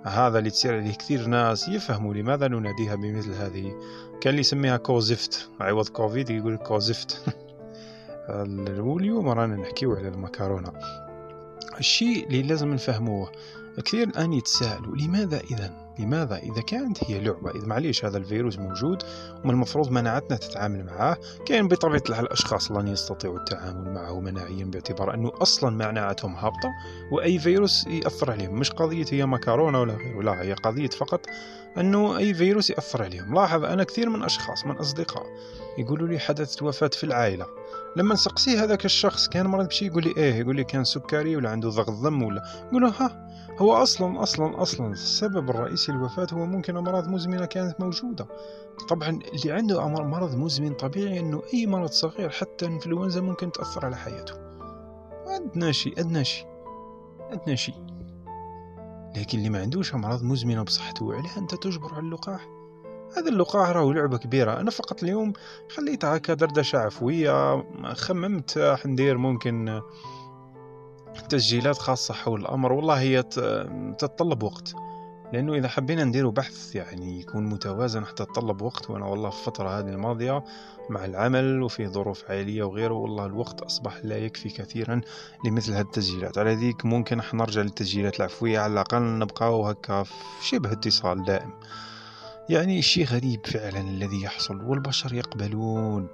هذا 0.04 0.38
اللي 0.38 0.50
تصير 0.50 0.76
عليه 0.76 0.94
كثير 0.94 1.26
ناس 1.26 1.68
يفهموا 1.68 2.14
لماذا 2.14 2.48
نناديها 2.48 2.94
بمثل 2.94 3.32
هذه. 3.32 3.74
كان 4.20 4.30
اللي 4.30 4.40
يسميها 4.40 4.76
كوزفت. 4.76 5.48
عوض 5.60 5.88
كوفيد 5.88 6.30
يقول 6.30 6.56
كوزفت. 6.56 7.22
واليوم 8.78 9.28
رانا 9.28 9.56
نحكيو 9.56 9.94
على 9.94 10.08
المكرونة. 10.08 10.72
الشيء 11.78 12.26
اللي 12.26 12.42
لازم 12.42 12.74
نفهموه 12.74 13.32
كثير 13.84 14.08
الآن 14.08 14.32
يتساءلوا 14.32 14.96
لماذا 14.96 15.40
إذا 15.40 15.85
لماذا 15.98 16.36
إذا 16.36 16.62
كانت 16.62 17.04
هي 17.04 17.20
لعبة؟ 17.20 17.50
إذا 17.50 17.66
معليش 17.66 18.04
هذا 18.04 18.18
الفيروس 18.18 18.58
موجود 18.58 19.02
ومن 19.44 19.50
المفروض 19.54 19.90
مناعتنا 19.90 20.36
تتعامل 20.36 20.84
معه 20.84 21.16
كان 21.46 21.68
بطبيعة 21.68 22.02
الحال 22.08 22.24
الأشخاص 22.26 22.72
لن 22.72 22.88
يستطيعوا 22.88 23.38
التعامل 23.38 23.90
معه 23.90 24.20
مناعيا 24.20 24.64
باعتبار 24.64 25.14
أنه 25.14 25.32
أصلا 25.34 25.70
مناعتهم 25.70 26.34
هابطة 26.34 26.68
وأي 27.12 27.38
فيروس 27.38 27.86
يأثر 27.86 28.30
عليهم 28.30 28.54
مش 28.54 28.70
قضية 28.70 29.06
هي 29.10 29.26
مكرونة 29.26 29.80
ولا 29.80 29.94
غيره 29.94 30.22
لا 30.22 30.42
هي 30.42 30.52
قضية 30.52 30.88
فقط 30.88 31.26
أنه 31.78 32.18
أي 32.18 32.34
فيروس 32.34 32.70
يأثر 32.70 33.02
عليهم. 33.02 33.34
لاحظ 33.34 33.64
أنا 33.64 33.84
كثير 33.84 34.08
من 34.10 34.22
أشخاص 34.22 34.66
من 34.66 34.76
أصدقاء 34.76 35.26
يقولوا 35.78 36.08
لي 36.08 36.18
حدثت 36.18 36.62
وفاة 36.62 36.90
في 36.92 37.04
العائلة. 37.04 37.46
لما 37.96 38.14
نسقسيه 38.14 38.64
هذاك 38.64 38.84
الشخص 38.84 39.28
كان 39.28 39.46
مرض 39.46 39.66
بشي 39.66 39.86
يقول 39.86 40.04
لي 40.04 40.14
إيه 40.16 40.34
يقول 40.34 40.56
لي 40.56 40.64
كان 40.64 40.84
سكري 40.84 41.36
ولا 41.36 41.50
عنده 41.50 41.68
ضغط 41.68 42.02
دم 42.02 42.22
ولا. 42.22 42.42
يقول 42.72 42.84
ها 42.84 43.26
هو 43.58 43.72
أصلا 43.72 44.22
أصلا 44.22 44.62
أصلا 44.62 44.92
السبب 44.92 45.50
الرئيسي 45.50 45.92
للوفاة 45.92 46.26
هو 46.32 46.46
ممكن 46.46 46.76
أمراض 46.76 47.08
مزمنة 47.08 47.46
كانت 47.46 47.80
موجودة. 47.80 48.26
طبعا 48.88 49.08
اللي 49.08 49.52
عنده 49.52 49.88
مرض 49.88 50.36
مزمن 50.36 50.74
طبيعي 50.74 51.20
إنه 51.20 51.42
أي 51.54 51.66
مرض 51.66 51.90
صغير 51.90 52.30
حتى 52.30 52.66
الانفلونزا 52.66 53.20
ممكن 53.20 53.52
تأثر 53.52 53.86
على 53.86 53.96
حياته. 53.96 54.34
أدنى 55.26 55.72
شيء 55.72 56.00
أدنى 56.00 56.24
شيء 56.24 56.46
أدنى 57.30 57.56
شيء. 57.56 57.95
لكن 59.16 59.38
اللي 59.38 59.50
ما 59.50 59.60
عندوش 59.60 59.94
أمراض 59.94 60.22
مزمنة 60.22 60.62
بصحته 60.62 61.14
عليه 61.14 61.36
انت 61.36 61.54
تجبر 61.54 61.94
على 61.94 62.04
اللقاح. 62.04 62.48
هذا 63.16 63.28
اللقاح 63.28 63.68
راهو 63.68 63.92
لعبة 63.92 64.18
كبيرة. 64.18 64.60
أنا 64.60 64.70
فقط 64.70 65.02
اليوم 65.02 65.32
خليتها 65.76 66.16
هكا 66.16 66.34
دردشة 66.34 66.78
عفوية 66.78 67.64
خممت 67.92 68.58
راح 68.58 68.86
ندير 68.86 69.18
ممكن 69.18 69.82
تسجيلات 71.28 71.78
خاصة 71.78 72.14
حول 72.14 72.40
الأمر. 72.40 72.72
والله 72.72 73.00
هي 73.00 73.22
تتطلب 73.98 74.42
وقت. 74.42 74.74
لأنه 75.32 75.54
إذا 75.54 75.68
حبينا 75.68 76.04
نديروا 76.04 76.32
بحث 76.32 76.74
يعني 76.74 77.20
يكون 77.20 77.46
متوازن 77.46 78.04
حتى 78.06 78.24
تطلب 78.24 78.62
وقت 78.62 78.90
وأنا 78.90 79.06
والله 79.06 79.30
في 79.30 79.38
الفترة 79.38 79.78
هذه 79.78 79.88
الماضية 79.88 80.44
مع 80.90 81.04
العمل 81.04 81.62
وفي 81.62 81.88
ظروف 81.88 82.30
عائلية 82.30 82.62
وغيره 82.62 82.94
والله 82.94 83.26
الوقت 83.26 83.60
أصبح 83.60 84.00
لا 84.04 84.18
يكفي 84.18 84.48
كثيرا 84.48 85.00
لمثل 85.44 85.72
هذه 85.72 85.80
التسجيلات. 85.80 86.38
على 86.38 86.54
ذيك 86.54 86.84
ممكن 86.84 87.20
نرجع 87.34 87.62
للتسجيلات 87.62 88.16
العفوية 88.16 88.58
على 88.58 88.72
الأقل 88.72 89.18
نبقى 89.18 89.48
هكا 89.48 90.02
في 90.02 90.12
شبه 90.42 90.72
اتصال 90.72 91.24
دائم. 91.24 91.52
يعني 92.48 92.82
شيء 92.82 93.04
غريب 93.04 93.46
فعلا 93.46 93.80
الذي 93.80 94.22
يحصل 94.22 94.64
والبشر 94.64 95.14
يقبلون 95.14 96.08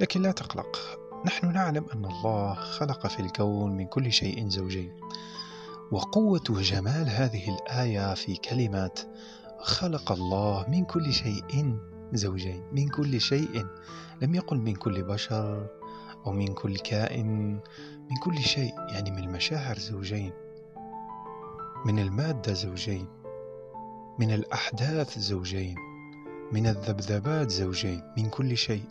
لكن 0.00 0.22
لا 0.22 0.32
تقلق. 0.32 0.98
نحن 1.26 1.52
نعلم 1.52 1.86
أن 1.94 2.04
الله 2.04 2.54
خلق 2.54 3.06
في 3.06 3.20
الكون 3.20 3.76
من 3.76 3.86
كل 3.86 4.12
شيء 4.12 4.48
زوجين. 4.48 4.92
وقوة 5.92 6.42
وجمال 6.50 7.08
هذه 7.08 7.54
الآية 7.54 8.14
في 8.14 8.36
كلمة 8.36 8.90
خلق 9.60 10.12
الله 10.12 10.66
من 10.68 10.84
كل 10.84 11.12
شيء 11.12 11.76
زوجين 12.12 12.62
من 12.72 12.88
كل 12.88 13.20
شيء. 13.20 13.66
لم 14.22 14.34
يقل 14.34 14.58
من 14.58 14.74
كل 14.74 15.02
بشر 15.02 15.66
أو 16.26 16.32
من 16.32 16.54
كل 16.54 16.76
كائن 16.76 17.52
من 18.10 18.16
كل 18.22 18.38
شيء 18.38 18.74
يعني 18.92 19.10
من 19.10 19.18
المشاعر 19.18 19.78
زوجين 19.78 20.32
من 21.86 21.98
المادة 21.98 22.52
زوجين 22.52 23.06
من 24.18 24.30
الأحداث 24.34 25.18
زوجين 25.18 25.74
من 26.52 26.66
الذبذبات 26.66 27.50
زوجين 27.50 28.02
من 28.18 28.28
كل 28.28 28.56
شيء. 28.56 28.84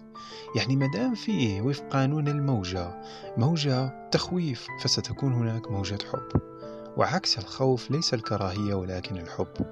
يعني 0.55 0.75
مدام 0.75 1.15
فيه 1.15 1.61
وفق 1.61 1.83
قانون 1.87 2.27
الموجة 2.27 3.01
موجة 3.37 4.09
تخويف 4.09 4.67
فستكون 4.81 5.33
هناك 5.33 5.71
موجة 5.71 5.97
حب. 6.11 6.54
وعكس 6.97 7.37
الخوف 7.37 7.91
ليس 7.91 8.13
الكراهية 8.13 8.73
ولكن 8.73 9.17
الحب. 9.17 9.65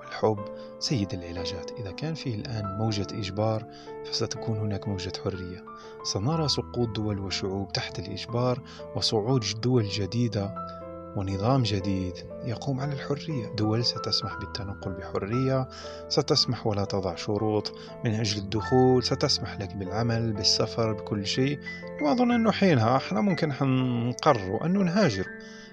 والحب 0.00 0.44
سيد 0.78 1.12
العلاجات. 1.14 1.70
إذا 1.80 1.90
كان 1.90 2.14
فيه 2.14 2.34
الآن 2.34 2.78
موجة 2.78 3.06
إجبار 3.12 3.66
فستكون 4.04 4.58
هناك 4.58 4.88
موجة 4.88 5.12
حرية. 5.24 5.64
سنرى 6.04 6.48
سقوط 6.48 6.88
دول 6.88 7.18
وشعوب 7.18 7.72
تحت 7.72 7.98
الإجبار 7.98 8.60
وصعود 8.96 9.44
دول 9.62 9.84
جديدة 9.84 10.54
ونظام 11.16 11.62
جديد 11.62 12.14
يقوم 12.44 12.80
على 12.80 12.92
الحرية. 12.92 13.46
دول 13.46 13.84
ستسمح 13.84 14.36
بالتنقل 14.38 14.92
بحرية 14.92 15.68
ستسمح 16.08 16.66
ولا 16.66 16.84
تضع 16.84 17.14
شروط 17.14 17.72
من 18.04 18.14
أجل 18.14 18.38
الدخول 18.38 19.04
ستسمح 19.04 19.60
لك 19.60 19.74
بالعمل 19.74 20.32
بالسفر 20.32 20.92
بكل 20.92 21.26
شيء. 21.26 21.58
وأظن 22.02 22.30
أنه 22.30 22.52
حينها 22.52 22.96
إحنا 22.96 23.20
ممكن 23.20 23.48
نقرر 24.08 24.64
أنه 24.66 24.82
نهاجر 24.82 25.26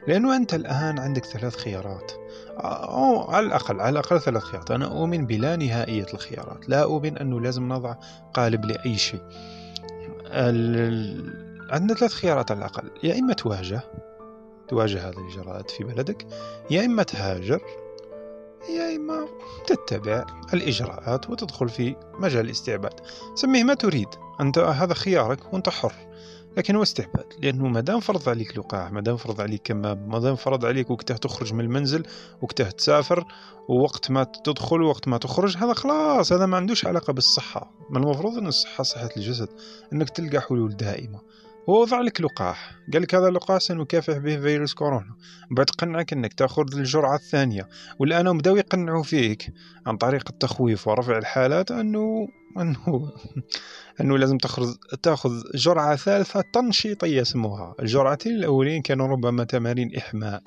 لأنه 0.07 0.35
أنت 0.35 0.53
الآن 0.53 0.99
عندك 0.99 1.25
ثلاث 1.25 1.55
خيارات. 1.55 2.11
أو 2.59 3.21
على 3.31 3.45
الأقل 3.45 3.81
على 3.81 3.89
الأقل 3.89 4.21
ثلاث 4.21 4.43
خيارات. 4.43 4.71
أنا 4.71 4.85
أؤمن 4.85 5.25
بلا 5.25 5.55
نهائية 5.55 6.05
الخيارات. 6.13 6.69
لا 6.69 6.83
أؤمن 6.83 7.17
أنه 7.17 7.41
لازم 7.41 7.73
نضع 7.73 7.95
قالب 8.33 8.65
لأي 8.65 8.97
شيء. 8.97 9.21
عندنا 11.69 11.93
ثلاث 11.97 12.13
خيارات 12.13 12.51
على 12.51 12.57
الأقل. 12.57 12.91
يا 13.03 13.19
إما 13.19 13.33
تواجه 13.33 13.81
تواجه 14.67 15.09
هذه 15.09 15.17
الإجراءات 15.17 15.71
في 15.71 15.83
بلدك. 15.83 16.27
يا 16.71 16.85
إما 16.85 17.03
تهاجر. 17.03 17.61
يا 18.69 18.95
إما 18.95 19.27
تتبع 19.67 20.25
الإجراءات 20.53 21.29
وتدخل 21.29 21.69
في 21.69 21.95
مجال 22.19 22.45
الاستعباد. 22.45 22.93
سميه 23.35 23.63
ما 23.63 23.73
تريد. 23.73 24.07
أنت 24.41 24.57
هذا 24.57 24.93
خيارك 24.93 25.53
وأنت 25.53 25.69
حر. 25.69 25.93
لكن 26.57 26.75
هو 26.75 26.83
استعباد 26.83 27.33
لأنه 27.41 27.67
ما 27.67 27.81
دام 27.81 27.99
فرض 27.99 28.29
عليك 28.29 28.57
لقاح 28.57 28.91
ما 28.91 29.01
دام 29.01 29.17
فرض 29.17 29.41
عليك 29.41 29.61
كمام 29.63 30.09
ما 30.09 30.19
دام 30.19 30.35
فرض 30.35 30.65
عليك 30.65 30.89
وقته 30.89 31.15
تخرج 31.15 31.53
من 31.53 31.59
المنزل 31.59 32.05
وقته 32.41 32.69
تسافر 32.69 33.25
ووقت 33.67 34.11
ما 34.11 34.23
تدخل 34.23 34.81
ووقت 34.81 35.07
ما 35.07 35.17
تخرج 35.17 35.57
هذا 35.57 35.73
خلاص 35.73 36.31
هذا 36.31 36.45
ما 36.45 36.57
عندوش 36.57 36.85
علاقة 36.85 37.13
بالصحة. 37.13 37.71
ما 37.89 37.97
المفروض 37.97 38.37
أن 38.37 38.47
الصحة 38.47 38.83
صحة 38.83 39.09
الجسد 39.17 39.49
أنك 39.93 40.09
تلقى 40.09 40.41
حلول 40.41 40.77
دائمة. 40.77 41.19
هو 41.69 41.81
وضع 41.81 42.01
لك 42.01 42.21
لقاح. 42.21 42.71
قال 42.93 43.01
لك 43.01 43.15
هذا 43.15 43.27
اللقاح 43.27 43.61
سنكافح 43.61 44.17
به 44.17 44.39
فيروس 44.39 44.73
كورونا. 44.73 45.15
بعد 45.51 45.69
قنعك 45.69 46.13
إنك 46.13 46.33
تأخذ 46.33 46.77
الجرعة 46.77 47.15
الثانية. 47.15 47.69
والآن 47.99 48.37
بداوا 48.37 48.57
يقنعوا 48.57 49.03
فيك 49.03 49.53
عن 49.85 49.97
طريق 49.97 50.23
التخويف 50.29 50.87
ورفع 50.87 51.17
الحالات 51.17 51.71
انه 51.71 52.27
أنه 52.57 53.11
أنه 54.01 54.17
لازم 54.17 54.37
تاخذ 54.37 54.75
تأخذ 55.03 55.41
جرعة 55.55 55.95
ثالثة 55.95 56.43
تنشيطية 56.53 57.21
يسموها 57.21 57.75
الجرعتين 57.79 58.35
الأولين 58.35 58.81
كانوا 58.81 59.07
ربما 59.07 59.43
تمارين 59.43 59.95
إحماء. 59.95 60.43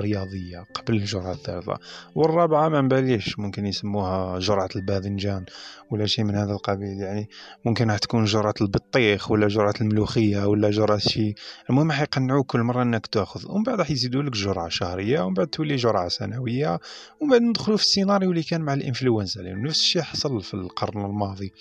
رياضية 0.00 0.64
قبل 0.74 0.96
الجرعة 0.96 1.32
الثالثة 1.32 1.78
والرابعة 2.14 2.68
ما 2.68 2.80
نباليش 2.80 3.38
ممكن 3.38 3.66
يسموها 3.66 4.38
جرعة 4.38 4.68
الباذنجان 4.76 5.44
ولا 5.90 6.06
شيء 6.06 6.24
من 6.24 6.34
هذا 6.34 6.52
القبيل. 6.52 7.00
يعني 7.00 7.28
ممكن 7.64 7.96
تكون 8.02 8.24
جرعة 8.24 8.54
البطيخ 8.60 9.30
ولا 9.30 9.48
جرعة 9.48 9.74
الملوخية 9.80 10.46
ولا 10.46 10.70
جرعة 10.70 10.98
شيء 10.98 11.34
المهم 11.70 11.92
حيقنعوك 11.92 12.46
كل 12.46 12.60
مرة 12.60 12.82
إنك 12.82 13.06
تأخذ. 13.06 13.50
ومن 13.50 13.62
بعد 13.62 13.82
حيزيدوا 13.82 14.22
لك 14.22 14.32
جرعة 14.32 14.68
شهرية 14.68 15.20
ومن 15.20 15.34
بعد 15.34 15.46
تولي 15.46 15.76
جرعة 15.76 16.08
سنوية 16.08 16.80
ومن 17.20 17.30
بعد 17.30 17.42
ندخلوا 17.42 17.76
في 17.76 17.82
السيناريو 17.82 18.30
اللي 18.30 18.42
كان 18.42 18.60
مع 18.60 18.74
الإنفلونزا. 18.74 19.42
لأنه 19.42 19.68
نفس 19.68 19.80
الشيء 19.80 20.02
حصل 20.02 20.42
في 20.42 20.54
القرن 20.54 21.04
الماضي. 21.04 21.52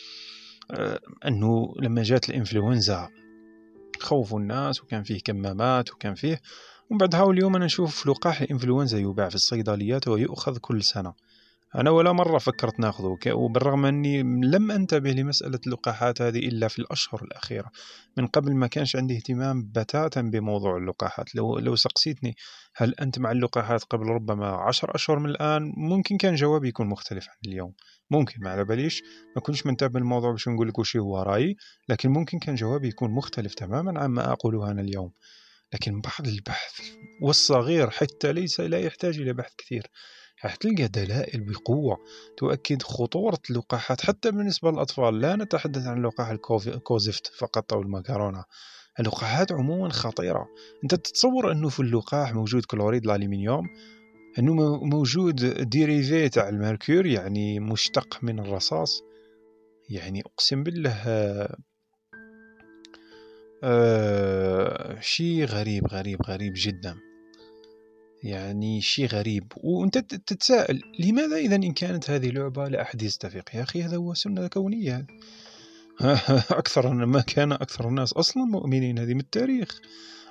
آه، 0.72 1.00
أنه 1.28 1.74
لما 1.80 2.04
جات 2.04 2.30
الإنفلونزا 2.30 3.10
خوفوا 4.00 4.40
الناس 4.40 4.84
وكان 4.84 5.04
فيه 5.04 5.20
كمامات 5.26 5.92
وكان 5.92 6.16
فيه 6.16 6.42
ومن 6.90 6.98
بعد 6.98 7.16
هاو 7.16 7.32
اليوم 7.32 7.56
أنا 7.56 7.66
نشوف 7.66 8.08
لقاح 8.08 8.42
الإنفلونزا 8.42 8.98
يباع 8.98 9.30
في 9.30 9.36
الصيدليات 9.36 10.08
ويؤخذ 10.08 10.58
كل 10.58 10.84
سنة. 10.84 11.14
أنا 11.76 11.90
ولا 11.90 12.12
مرة 12.12 12.38
فكرت 12.38 12.80
نأخذه 12.80 13.18
وبالرغم 13.28 13.86
أني 13.86 14.22
لم 14.24 14.72
أنتبه 14.72 15.12
لمسألة 15.12 15.60
اللقاحات 15.68 16.22
هذه 16.22 16.40
إلا 16.40 16.68
في 16.68 16.80
الأشهر 16.80 17.24
الأخيرة. 17.24 17.72
من 18.18 18.28
قبل 18.28 18.56
ما 18.56 18.68
كانش 18.68 18.96
عندي 18.96 19.16
اهتمام 19.18 19.64
بتاتا 19.76 20.22
بموضوع 20.22 20.78
اللقاحات. 20.78 21.36
لو, 21.36 21.60
لو 21.60 21.76
سقسيتني 21.76 22.36
هل 22.76 22.96
أنت 22.96 23.20
مع 23.20 23.32
اللقاحات 23.32 23.84
قبل 23.84 24.06
ربما 24.06 24.48
عشر 24.48 24.96
أشهر 24.96 25.20
من 25.20 25.30
الآن؟ 25.30 25.74
ممكن 25.78 26.18
كان 26.18 26.36
جوابي 26.36 26.68
يكون 26.68 26.88
مختلف 26.88 27.30
عن 27.30 27.52
اليوم. 27.52 27.74
ممكن 28.12 28.44
ما 28.44 28.50
على 28.50 28.64
باليش. 28.64 29.04
ما 29.36 29.42
كنتش 29.42 29.66
منتبه 29.66 30.00
الموضوع 30.00 30.32
باش 30.32 30.48
نقول 30.48 30.68
لك 30.68 30.80
وش 30.80 30.98
هو 30.98 31.22
رأيي 31.22 31.56
لكن 31.90 32.10
ممكن 32.10 32.40
كان 32.40 32.56
جوابي 32.56 32.88
يكون 32.88 33.12
مختلف 33.12 33.54
تماما 33.54 34.02
عما 34.02 34.32
أقوله 34.32 34.72
أنا 34.72 34.82
اليوم. 34.82 35.12
لكن 35.74 36.02
بعض 36.02 36.28
البحث 36.28 36.82
والصغير 37.22 37.90
حتى 37.90 38.34
ليس 38.34 38.60
لا 38.60 38.80
يحتاج 38.80 39.20
إلى 39.20 39.34
بحث 39.34 39.52
كثير. 39.58 39.88
تلقى 40.60 40.88
دلائل 40.88 41.42
بقوة 41.42 41.98
تؤكد 42.38 42.82
خطورة 42.82 43.40
اللقاحات. 43.50 44.02
حتى 44.02 44.32
بالنسبة 44.32 44.72
للأطفال 44.72 45.20
لا 45.20 45.36
نتحدث 45.36 45.86
عن 45.86 46.04
لقاح 46.04 46.30
الكوزفت 46.30 47.28
فقط 47.28 47.74
أو 47.74 47.82
المكرونة. 47.82 48.44
اللقاحات 49.00 49.52
عموما 49.52 49.90
خطيرة. 49.90 50.48
أنت 50.84 50.96
تتصور 50.96 51.52
أنه 51.52 51.70
في 51.70 51.80
اللقاح 51.80 52.34
موجود 52.34 52.66
كلوريد 52.66 53.06
الألمنيوم 53.06 53.70
أنه 54.40 54.54
موجود 54.84 55.36
ديريفي 55.70 56.30
تاع 56.30 56.50
الميركور 56.50 57.06
يعني 57.06 57.60
مشتق 57.60 58.20
من 58.24 58.40
الرصاص؟ 58.40 59.02
يعني 59.90 60.22
أقسم 60.22 60.64
بالله 60.64 61.04
آه 63.64 65.00
شيء 65.00 65.46
غريب 65.46 65.88
غريب 65.88 66.22
غريب 66.28 66.54
جدا. 66.56 66.96
يعني 68.24 68.82
شيء 68.82 69.06
غريب. 69.08 69.54
وأنت 69.58 69.98
تتساءل 69.98 70.82
لماذا 71.00 71.36
اذا 71.36 71.56
إن 71.56 71.74
كانت 71.74 72.10
هذه 72.10 72.30
لعبة 72.30 72.68
لا 72.68 72.82
أحد 72.82 73.02
يستفيق؟ 73.02 73.56
يا 73.56 73.64
أخي 73.64 73.84
هذا 73.84 73.98
هو 73.98 74.14
سنة 74.14 74.48
كونية. 74.48 75.08
أكثر 76.62 77.06
ما 77.06 77.22
كان 77.22 77.52
أكثر 77.52 77.88
الناس 77.88 78.14
أصلا 78.14 78.44
مؤمنين. 78.44 79.00
هذه 79.00 79.14
من 79.14 79.20
التاريخ. 79.20 79.82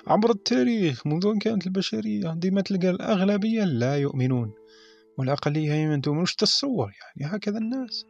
عبر 0.07 0.31
التاريخ 0.31 1.07
منذ 1.07 1.25
أن 1.25 1.39
كانت 1.39 1.67
البشرية 1.67 2.33
ديما 2.33 2.61
تلقى 2.61 2.89
الأغلبية 2.89 3.63
لا 3.63 3.97
يؤمنون. 3.97 4.53
والأقلية 5.17 5.73
هي 5.73 5.87
من 5.87 6.01
تؤمن. 6.01 6.21
وش 6.21 6.35
تتصور 6.35 6.91
يعني؟ 6.91 7.35
هكذا 7.35 7.57
الناس. 7.57 8.05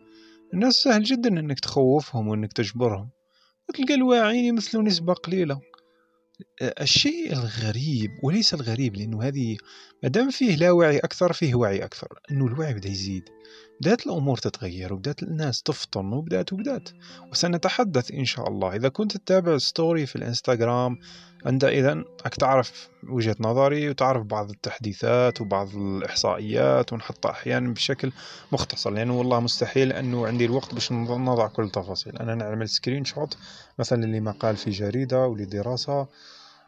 الناس 0.53 0.73
سهل 0.73 1.03
جدا 1.03 1.29
إنك 1.29 1.59
تخوفهم 1.59 2.27
وإنك 2.27 2.53
تجبرهم. 2.53 3.09
وتلقى 3.69 3.93
الواعين 3.93 4.45
يمثلوا 4.45 4.83
نسبة 4.83 5.13
قليلة. 5.13 5.61
الشيء 6.61 7.33
الغريب 7.33 8.11
وليس 8.23 8.53
الغريب 8.53 8.95
لأنه 8.95 9.23
هذه 9.23 9.57
مادام 10.03 10.29
فيه 10.29 10.55
لا 10.55 10.71
وعي 10.71 10.97
أكثر 10.97 11.33
فيه 11.33 11.55
وعي 11.55 11.85
أكثر 11.85 12.19
أنه 12.31 12.47
الوعي 12.47 12.73
بدأ 12.73 12.89
يزيد. 12.89 13.23
بدأت 13.81 14.05
الأمور 14.05 14.37
تتغير 14.37 14.93
وبدأت 14.93 15.23
الناس 15.23 15.61
تفطن 15.61 16.13
وبدأت 16.13 16.53
وبدأت. 16.53 16.89
وسنتحدث 17.31 18.11
إن 18.11 18.25
شاء 18.25 18.47
الله. 18.47 18.75
إذا 18.75 18.89
كنت 18.89 19.17
تتابع 19.17 19.57
story 19.57 20.05
في 20.05 20.15
الإنستغرام 20.15 20.97
أنت 21.45 21.63
إذا 21.63 21.93
راك 22.23 22.35
تعرف 22.35 22.89
وجهة 23.09 23.35
نظري 23.39 23.89
وتعرف 23.89 24.23
بعض 24.23 24.49
التحديثات 24.49 25.41
وبعض 25.41 25.75
الإحصائيات 25.75 26.93
ونحطها 26.93 27.31
أحيانا 27.31 27.73
بشكل 27.73 28.11
مختصر. 28.51 28.89
لأنه 28.89 29.17
والله 29.17 29.39
مستحيل 29.39 29.93
أنه 29.93 30.27
عندي 30.27 30.45
الوقت 30.45 30.73
باش 30.73 30.91
نضع 30.91 31.47
كل 31.47 31.63
التفاصيل 31.63 32.17
أنا 32.17 32.35
نعمل 32.35 32.69
screenshot 32.69 33.37
مثلا 33.79 34.05
لمقال 34.05 34.57
في 34.57 34.69
جريدة 34.69 35.27
ولدراسة 35.27 36.07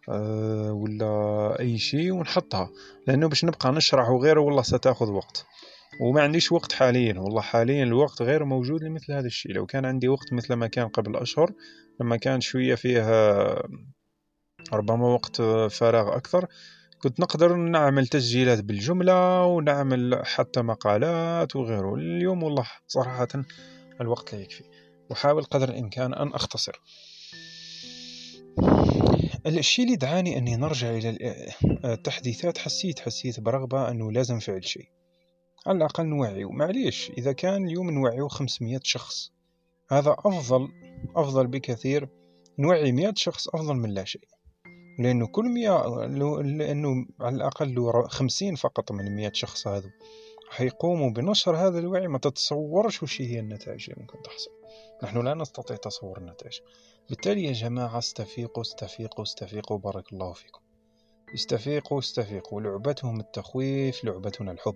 أه 0.09 0.71
ولا 0.71 1.55
أي 1.59 1.77
شيء 1.77 2.11
ونحطها. 2.11 2.69
لأنه 3.07 3.27
باش 3.27 3.45
نبقى 3.45 3.71
نشرح 3.71 4.09
وغيره 4.09 4.41
والله 4.41 4.61
ستأخذ 4.61 5.11
وقت. 5.11 5.45
وما 5.99 6.21
عنديش 6.21 6.51
وقت 6.51 6.71
حاليا. 6.71 7.19
والله 7.19 7.41
حاليا 7.41 7.83
الوقت 7.83 8.21
غير 8.21 8.45
موجود 8.45 8.83
لمثل 8.83 9.13
هذا 9.13 9.27
الشيء. 9.27 9.51
لو 9.51 9.65
كان 9.65 9.85
عندي 9.85 10.07
وقت 10.07 10.33
مثل 10.33 10.53
ما 10.53 10.67
كان 10.67 10.87
قبل 10.87 11.15
أشهر 11.15 11.53
لما 12.01 12.17
كان 12.17 12.41
شوية 12.41 12.75
فيها 12.75 13.63
ربما 14.73 15.07
وقت 15.07 15.41
فراغ 15.71 16.15
أكثر 16.15 16.47
كنت 16.99 17.19
نقدر 17.19 17.55
نعمل 17.55 18.07
تسجيلات 18.07 18.63
بالجملة 18.63 19.45
ونعمل 19.45 20.21
حتى 20.25 20.61
مقالات 20.61 21.55
وغيره. 21.55 21.95
اليوم 21.95 22.43
والله 22.43 22.67
صراحة 22.87 23.27
الوقت 24.01 24.33
لا 24.33 24.41
يكفي. 24.41 24.63
وحاول 25.09 25.43
قدر 25.43 25.69
الإمكان 25.69 26.13
أن 26.13 26.27
أختصر. 26.27 26.81
الشيء 29.45 29.85
اللي 29.85 29.97
دعاني 29.97 30.37
أني 30.37 30.55
نرجع 30.55 30.89
إلى 30.89 31.17
التحديثات 31.85 32.57
حسيت 32.57 32.99
حسيت 32.99 33.39
برغبة 33.39 33.91
أنه 33.91 34.11
لازم 34.11 34.39
فعل 34.39 34.65
شيء. 34.65 34.98
على 35.67 35.77
الأقل 35.77 36.05
نوعيو 36.05 36.49
معليش 36.49 37.11
إذا 37.17 37.31
كان 37.31 37.65
اليوم 37.65 37.89
نوعيو 37.89 38.27
خمسمية 38.27 38.79
شخص 38.83 39.31
هذا 39.91 40.15
أفضل 40.19 40.67
أفضل 41.15 41.47
بكثير. 41.47 42.09
نوعي 42.59 42.91
مئة 42.91 43.13
شخص 43.15 43.47
أفضل 43.47 43.75
من 43.75 43.89
لا 43.89 44.05
شيء. 44.05 44.27
لأنه 44.99 45.27
كل 45.27 45.45
مئة 45.45 46.05
لأنه 46.41 47.05
على 47.19 47.35
الأقل 47.35 47.69
لو 47.69 48.07
خمسين 48.07 48.55
فقط 48.55 48.91
من 48.91 49.15
مئة 49.15 49.31
شخص 49.33 49.67
هذا 49.67 49.89
حيقوموا 50.49 51.09
بنشر 51.09 51.55
هذا 51.55 51.79
الوعي. 51.79 52.07
ما 52.07 52.17
تتصورش 52.17 53.03
وش 53.03 53.21
هي 53.21 53.39
النتائج 53.39 53.89
اللي 53.89 54.01
ممكن 54.01 54.21
تحصل. 54.21 54.51
نحن 55.03 55.25
لا 55.25 55.33
نستطيع 55.33 55.77
تصور 55.77 56.17
النتائج. 56.17 56.59
بالتالي 57.09 57.43
يا 57.43 57.51
جماعة 57.51 57.97
استفيقوا 57.97 58.61
استفيقوا 58.61 59.23
استفيقوا. 59.23 59.77
بارك 59.77 60.13
الله 60.13 60.33
فيكم. 60.33 60.61
استفيقوا 61.35 61.99
استفيقوا. 61.99 62.61
لعبتهم 62.61 63.19
التخويف 63.19 64.03
لعبتنا 64.03 64.51
الحب. 64.51 64.75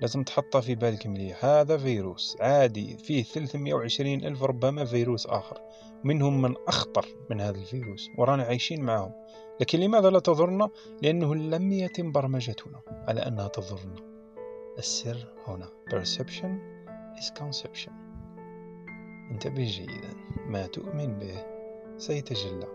لازم 0.00 0.22
تحطها 0.22 0.60
في 0.60 0.74
بالك 0.74 1.06
مليح. 1.06 1.44
هذا 1.44 1.78
فيروس 1.78 2.36
عادي 2.40 2.96
فيه 2.96 3.22
320 3.22 4.24
ألف 4.24 4.42
ربما 4.42 4.84
فيروس 4.84 5.26
آخر. 5.26 5.60
منهم 6.04 6.42
من 6.42 6.54
أخطر 6.68 7.06
من 7.30 7.40
هذا 7.40 7.58
الفيروس 7.58 8.08
ورانا 8.18 8.42
عايشين 8.42 8.82
معهم. 8.82 9.12
لكن 9.60 9.80
لماذا 9.80 10.10
لا 10.10 10.18
تضرنا؟ 10.18 10.68
لأنه 11.02 11.34
لم 11.34 11.72
يتم 11.72 12.12
برمجتنا. 12.12 12.80
على 12.88 13.20
أنها 13.20 13.48
تضرنا. 13.48 13.96
السر 14.78 15.26
هنا. 15.46 15.68
Perception 15.90 16.50
is 17.20 17.42
conception. 17.42 17.92
انتبه 19.30 19.64
جيدا. 19.64 20.14
ما 20.46 20.66
تؤمن 20.66 21.18
به 21.18 21.44
سيتجلى. 21.96 22.66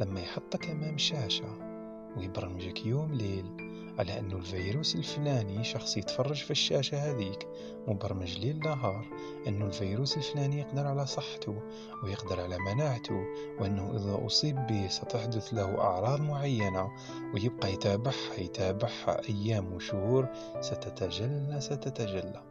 لما 0.00 0.20
يحطك 0.20 0.70
أمام 0.70 0.98
شاشة 0.98 1.68
ويبرمجك 2.16 2.86
يوم 2.86 3.14
ليل 3.14 3.67
على 3.98 4.18
أنه 4.18 4.36
الفيروس 4.36 4.96
الفلاني 4.96 5.64
شخص 5.64 5.96
يتفرج 5.96 6.36
في 6.44 6.50
الشاشة 6.50 7.10
هذيك 7.10 7.48
مبرمج 7.88 8.38
ليل 8.38 8.58
نهار 8.58 9.06
أنه 9.46 9.66
الفيروس 9.66 10.16
الفلاني 10.16 10.60
يقدر 10.60 10.86
على 10.86 11.06
صحته 11.06 11.62
ويقدر 12.04 12.40
على 12.40 12.58
مناعته 12.58 13.24
وأنه 13.60 13.96
إذا 13.96 14.26
أصيب 14.26 14.66
به 14.66 14.88
ستحدث 14.88 15.54
له 15.54 15.78
أعراض 15.80 16.20
معينة 16.20 16.90
ويبقى 17.34 17.72
يتابعها 17.72 18.34
يتابعها 18.38 19.28
أيام 19.28 19.72
وشهور 19.72 20.28
ستتجلى 20.60 21.60
ستتجلى. 21.60 22.42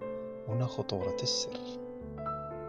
هنا 0.48 0.66
خطورة 0.66 1.18
السر. 1.24 1.87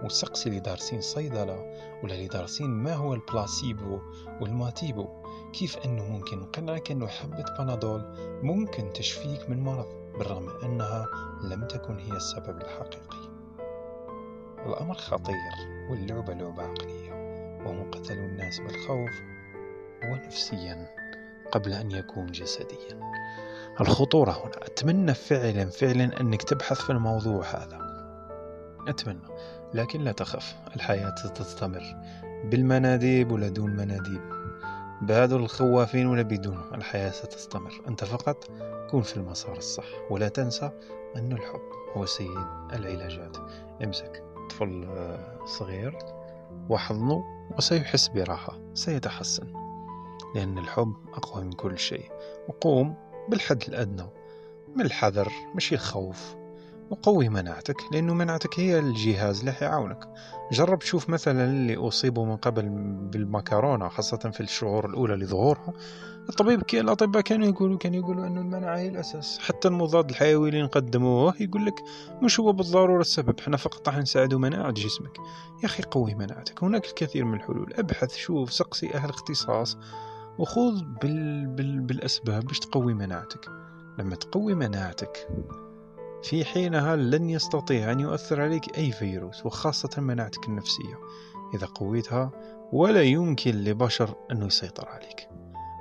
وسقسي 0.04 0.48
اللي 0.48 0.60
دارسين 0.60 1.00
صيدلة 1.00 1.66
ولا 2.02 2.14
اللي 2.14 2.28
دارسين 2.28 2.70
ما 2.70 2.94
هو 2.94 3.14
البلاسيبو 3.14 4.00
والماتيبو؟ 4.40 5.08
كيف 5.52 5.78
أنه 5.84 6.04
ممكن؟ 6.04 6.38
نقنعك 6.38 6.90
أنه 6.90 7.06
حبة 7.06 7.44
بنادول 7.58 8.02
ممكن 8.42 8.92
تشفيك 8.92 9.50
من 9.50 9.64
مرض 9.64 9.86
بالرغم 10.18 10.48
أنها 10.64 11.06
لم 11.42 11.64
تكن 11.64 11.98
هي 11.98 12.12
السبب 12.12 12.56
الحقيقي. 12.62 13.28
الأمر 14.66 14.94
خطير 14.94 15.34
واللعبة 15.90 16.34
لعبة 16.34 16.62
عقلية 16.62 17.12
وهم 17.66 17.90
قتلوا 17.90 18.26
الناس 18.26 18.58
بالخوف 18.58 19.10
ونفسيا 20.04 20.86
قبل 21.52 21.72
أن 21.72 21.90
يكون 21.90 22.26
جسديا. 22.26 23.00
الخطورة 23.80 24.30
هنا. 24.30 24.66
أتمنى 24.66 25.14
فعلا 25.14 25.70
فعلا 25.70 26.20
أنك 26.20 26.42
تبحث 26.42 26.80
في 26.80 26.90
الموضوع 26.90 27.44
هذا. 27.44 27.78
أتمنى. 28.88 29.28
لكن 29.74 30.00
لا 30.00 30.12
تخف 30.12 30.56
الحياة 30.76 31.14
ستستمر 31.14 31.82
بالمناديب 32.44 33.32
ولا 33.32 33.48
دون 33.48 33.70
مناديب. 33.70 34.20
بهذول 35.02 35.42
الخوافين 35.42 36.06
ولا 36.06 36.22
بدون 36.22 36.62
الحياة 36.74 37.10
ستستمر. 37.10 37.72
أنت 37.88 38.04
فقط 38.04 38.44
كن 38.90 39.02
في 39.02 39.16
المسار 39.16 39.56
الصح. 39.56 39.84
ولا 40.10 40.28
تنسى 40.28 40.70
أن 41.16 41.32
الحب 41.32 41.60
هو 41.96 42.06
سيد 42.06 42.38
العلاجات. 42.72 43.36
امسك 43.84 44.24
طفل 44.50 44.84
آه، 44.90 45.44
صغير 45.44 45.98
وحضنه 46.68 47.24
وسيحس 47.56 48.08
براحة 48.08 48.58
سيتحسن. 48.74 49.52
لأن 50.34 50.58
الحب 50.58 50.94
أقوى 51.14 51.44
من 51.44 51.52
كل 51.52 51.78
شيء. 51.78 52.10
وقوم 52.48 52.94
بالحد 53.28 53.62
الأدنى. 53.68 54.06
من 54.76 54.84
الحذر 54.84 55.28
مش 55.54 55.72
الخوف. 55.72 56.37
وقوي 56.90 57.28
مناعتك 57.28 57.76
لأنه 57.92 58.14
مناعتك 58.14 58.60
هي 58.60 58.78
الجهاز 58.78 59.38
اللي 59.38 59.52
حيعاونك. 59.52 60.08
جرب 60.52 60.78
تشوف 60.78 61.10
مثلا 61.10 61.44
اللي 61.44 61.76
أصيبوا 61.76 62.26
من 62.26 62.36
قبل 62.36 62.68
بالمكرونة 63.12 63.88
خاصة 63.88 64.16
في 64.16 64.40
الشهور 64.40 64.86
الأولى 64.86 65.14
لظهورها. 65.14 65.72
الطبيب 66.28 66.62
الأطباء 66.74 67.22
كانوا 67.22 67.46
يقولوا 67.46 67.78
كانوا 67.78 67.98
يقولوا 67.98 68.26
أنه 68.26 68.40
المناعة 68.40 68.76
هي 68.76 68.88
الأساس. 68.88 69.38
حتى 69.38 69.68
المضاد 69.68 70.10
الحيوي 70.10 70.48
اللي 70.48 70.62
نقدموه 70.62 71.34
يقول 71.40 71.66
لك 71.66 71.74
مش 72.22 72.40
هو 72.40 72.52
بالضرورة 72.52 73.00
السبب 73.00 73.38
إحنا 73.40 73.56
فقط 73.56 73.88
راح 73.88 73.98
نساعدوا 73.98 74.38
مناعة 74.38 74.70
جسمك. 74.70 75.18
يا 75.62 75.64
أخي 75.64 75.82
قوي 75.82 76.14
مناعتك 76.14 76.64
هناك 76.64 76.84
الكثير 76.84 77.24
من 77.24 77.34
الحلول. 77.34 77.72
أبحث 77.74 78.16
شوف 78.16 78.52
سقسي 78.52 78.94
أهل 78.94 79.08
اختصاص 79.08 79.78
وخذ 80.38 80.82
بال... 81.02 81.46
بال... 81.46 81.80
بالأسباب 81.80 82.44
باش 82.44 82.58
تقوي 82.58 82.94
مناعتك. 82.94 83.48
لما 83.98 84.14
تقوي 84.14 84.54
مناعتك 84.54 85.28
في 86.22 86.44
حينها 86.44 86.96
لن 86.96 87.30
يستطيع 87.30 87.92
أن 87.92 88.00
يؤثر 88.00 88.40
عليك 88.40 88.78
أي 88.78 88.92
فيروس 88.92 89.46
وخاصة 89.46 90.00
مناعتك 90.00 90.48
النفسية. 90.48 90.98
إذا 91.54 91.66
قويتها 91.66 92.30
ولا 92.72 93.02
يمكن 93.02 93.50
لبشر 93.50 94.14
أنه 94.32 94.46
يسيطر 94.46 94.88
عليك. 94.88 95.28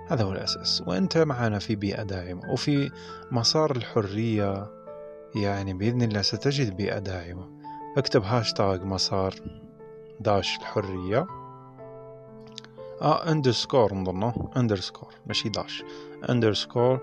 هذا 0.07 0.23
هو 0.23 0.31
الأساس. 0.31 0.83
وأنت 0.87 1.17
معنا 1.17 1.59
في 1.59 1.75
بيئة 1.75 2.03
داعمة 2.03 2.51
وفي 2.51 2.91
مسار 3.31 3.75
الحرية. 3.75 4.71
يعني 5.35 5.73
بإذن 5.73 6.01
الله 6.01 6.21
ستجد 6.21 6.77
بيئة 6.77 6.99
داعمة. 6.99 7.49
اكتب 7.97 8.23
هاشتاغ 8.23 8.85
مسار 8.85 9.35
dash 10.19 10.57
الحرية. 10.57 11.27
آه 13.01 13.31
underscore 13.31 13.93
نظنه 13.93 14.51
underscore 14.57 15.13
ماشي 15.25 15.49
dash. 15.49 15.83
underscore 16.29 16.99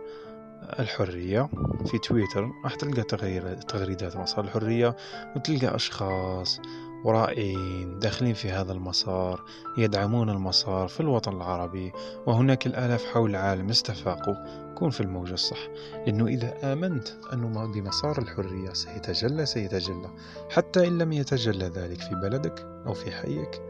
الحرية 0.79 1.49
في 1.87 1.99
تويتر 1.99 2.51
راح 2.65 2.75
تلقى 2.75 3.03
تغير 3.03 3.55
تغريدات 3.55 4.17
مسار 4.17 4.45
الحرية 4.45 4.97
وتلقى 5.37 5.75
أشخاص 5.75 6.61
ورائعين 7.05 7.99
داخلين 7.99 8.35
في 8.35 8.51
هذا 8.51 8.73
المسار 8.73 9.45
يدعمون 9.79 10.31
المسار 10.31 10.89
في 10.89 11.01
الوطن 11.01 11.37
العربي 11.37 11.93
وهناك 12.27 12.67
الآلاف 12.67 13.05
حول 13.05 13.31
العالم 13.31 13.69
استفاقوا 13.69 14.35
كون 14.75 14.91
في 14.91 15.01
الموجة 15.01 15.35
الصح. 15.35 15.59
لأنه 16.07 16.27
إذا 16.27 16.73
آمنت 16.73 17.09
أنه 17.33 17.73
بمسار 17.73 18.19
الحرية 18.19 18.73
سيتجلى 18.73 19.47
سيتجلى. 19.47 20.11
حتى 20.51 20.89
إن 20.89 20.99
لم 20.99 21.13
يتجلى 21.13 21.65
ذلك 21.65 22.01
في 22.01 22.15
بلدك 22.15 22.67
أو 22.87 22.95
في 22.95 23.11
حيك 23.11 23.63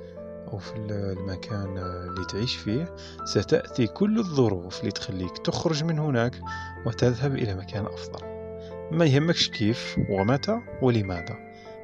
أو 0.55 0.59
في 0.59 0.77
المكان 0.77 1.79
اللي 1.79 2.25
تعيش 2.25 2.57
فيه 2.57 2.95
ستأتي 3.25 3.87
كل 3.87 4.19
الظروف 4.19 4.81
اللي 4.81 4.91
تخليك 4.91 5.39
تخرج 5.39 5.85
من 5.85 5.99
هناك 5.99 6.41
وتذهب 6.87 7.35
إلى 7.35 7.55
مكان 7.55 7.87
أفضل. 7.87 8.27
ما 8.91 9.05
يهمكش 9.05 9.49
كيف 9.49 9.97
ومتى 10.11 10.61
ولماذا. 10.83 11.37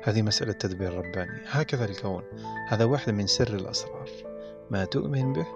هذه 0.04 0.22
مسألة 0.22 0.52
تدبير 0.52 0.94
رباني. 0.94 1.40
هكذا 1.46 1.85
الكون. 1.85 2.22
هذا 2.68 2.85
واحد 2.85 3.12
من 3.12 3.26
سر 3.26 3.54
الأسرار. 3.54 4.11
ما 4.70 4.85
تؤمن 4.85 5.33
به 5.33 5.46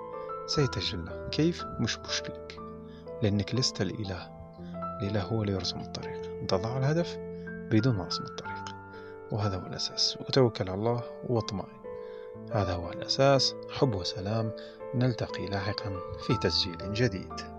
سيتجلى. 0.46 1.28
كيف؟ 1.30 1.64
مش 1.80 1.98
مشكلك. 1.98 2.58
لأنك 3.22 3.54
لست 3.54 3.80
الإله. 3.80 4.28
الإله 5.02 5.22
هو 5.22 5.42
اللي 5.42 5.52
يرسم 5.52 5.80
الطريق. 5.80 6.38
أنت 6.42 6.54
ضع 6.54 6.78
الهدف 6.78 7.16
بدون 7.70 8.00
رسم 8.00 8.24
الطريق. 8.24 8.64
وهذا 9.32 9.56
هو 9.56 9.66
الأساس. 9.66 10.18
وتوكل 10.20 10.68
على 10.68 10.78
الله 10.78 11.02
واطمئن. 11.28 11.83
هذا 12.52 12.72
هو 12.72 12.90
الأساس. 12.90 13.54
حب 13.70 13.94
وسلام. 13.94 14.52
نلتقي 14.94 15.46
لاحقا 15.46 16.00
في 16.26 16.36
تسجيل 16.36 16.92
جديد. 16.92 17.53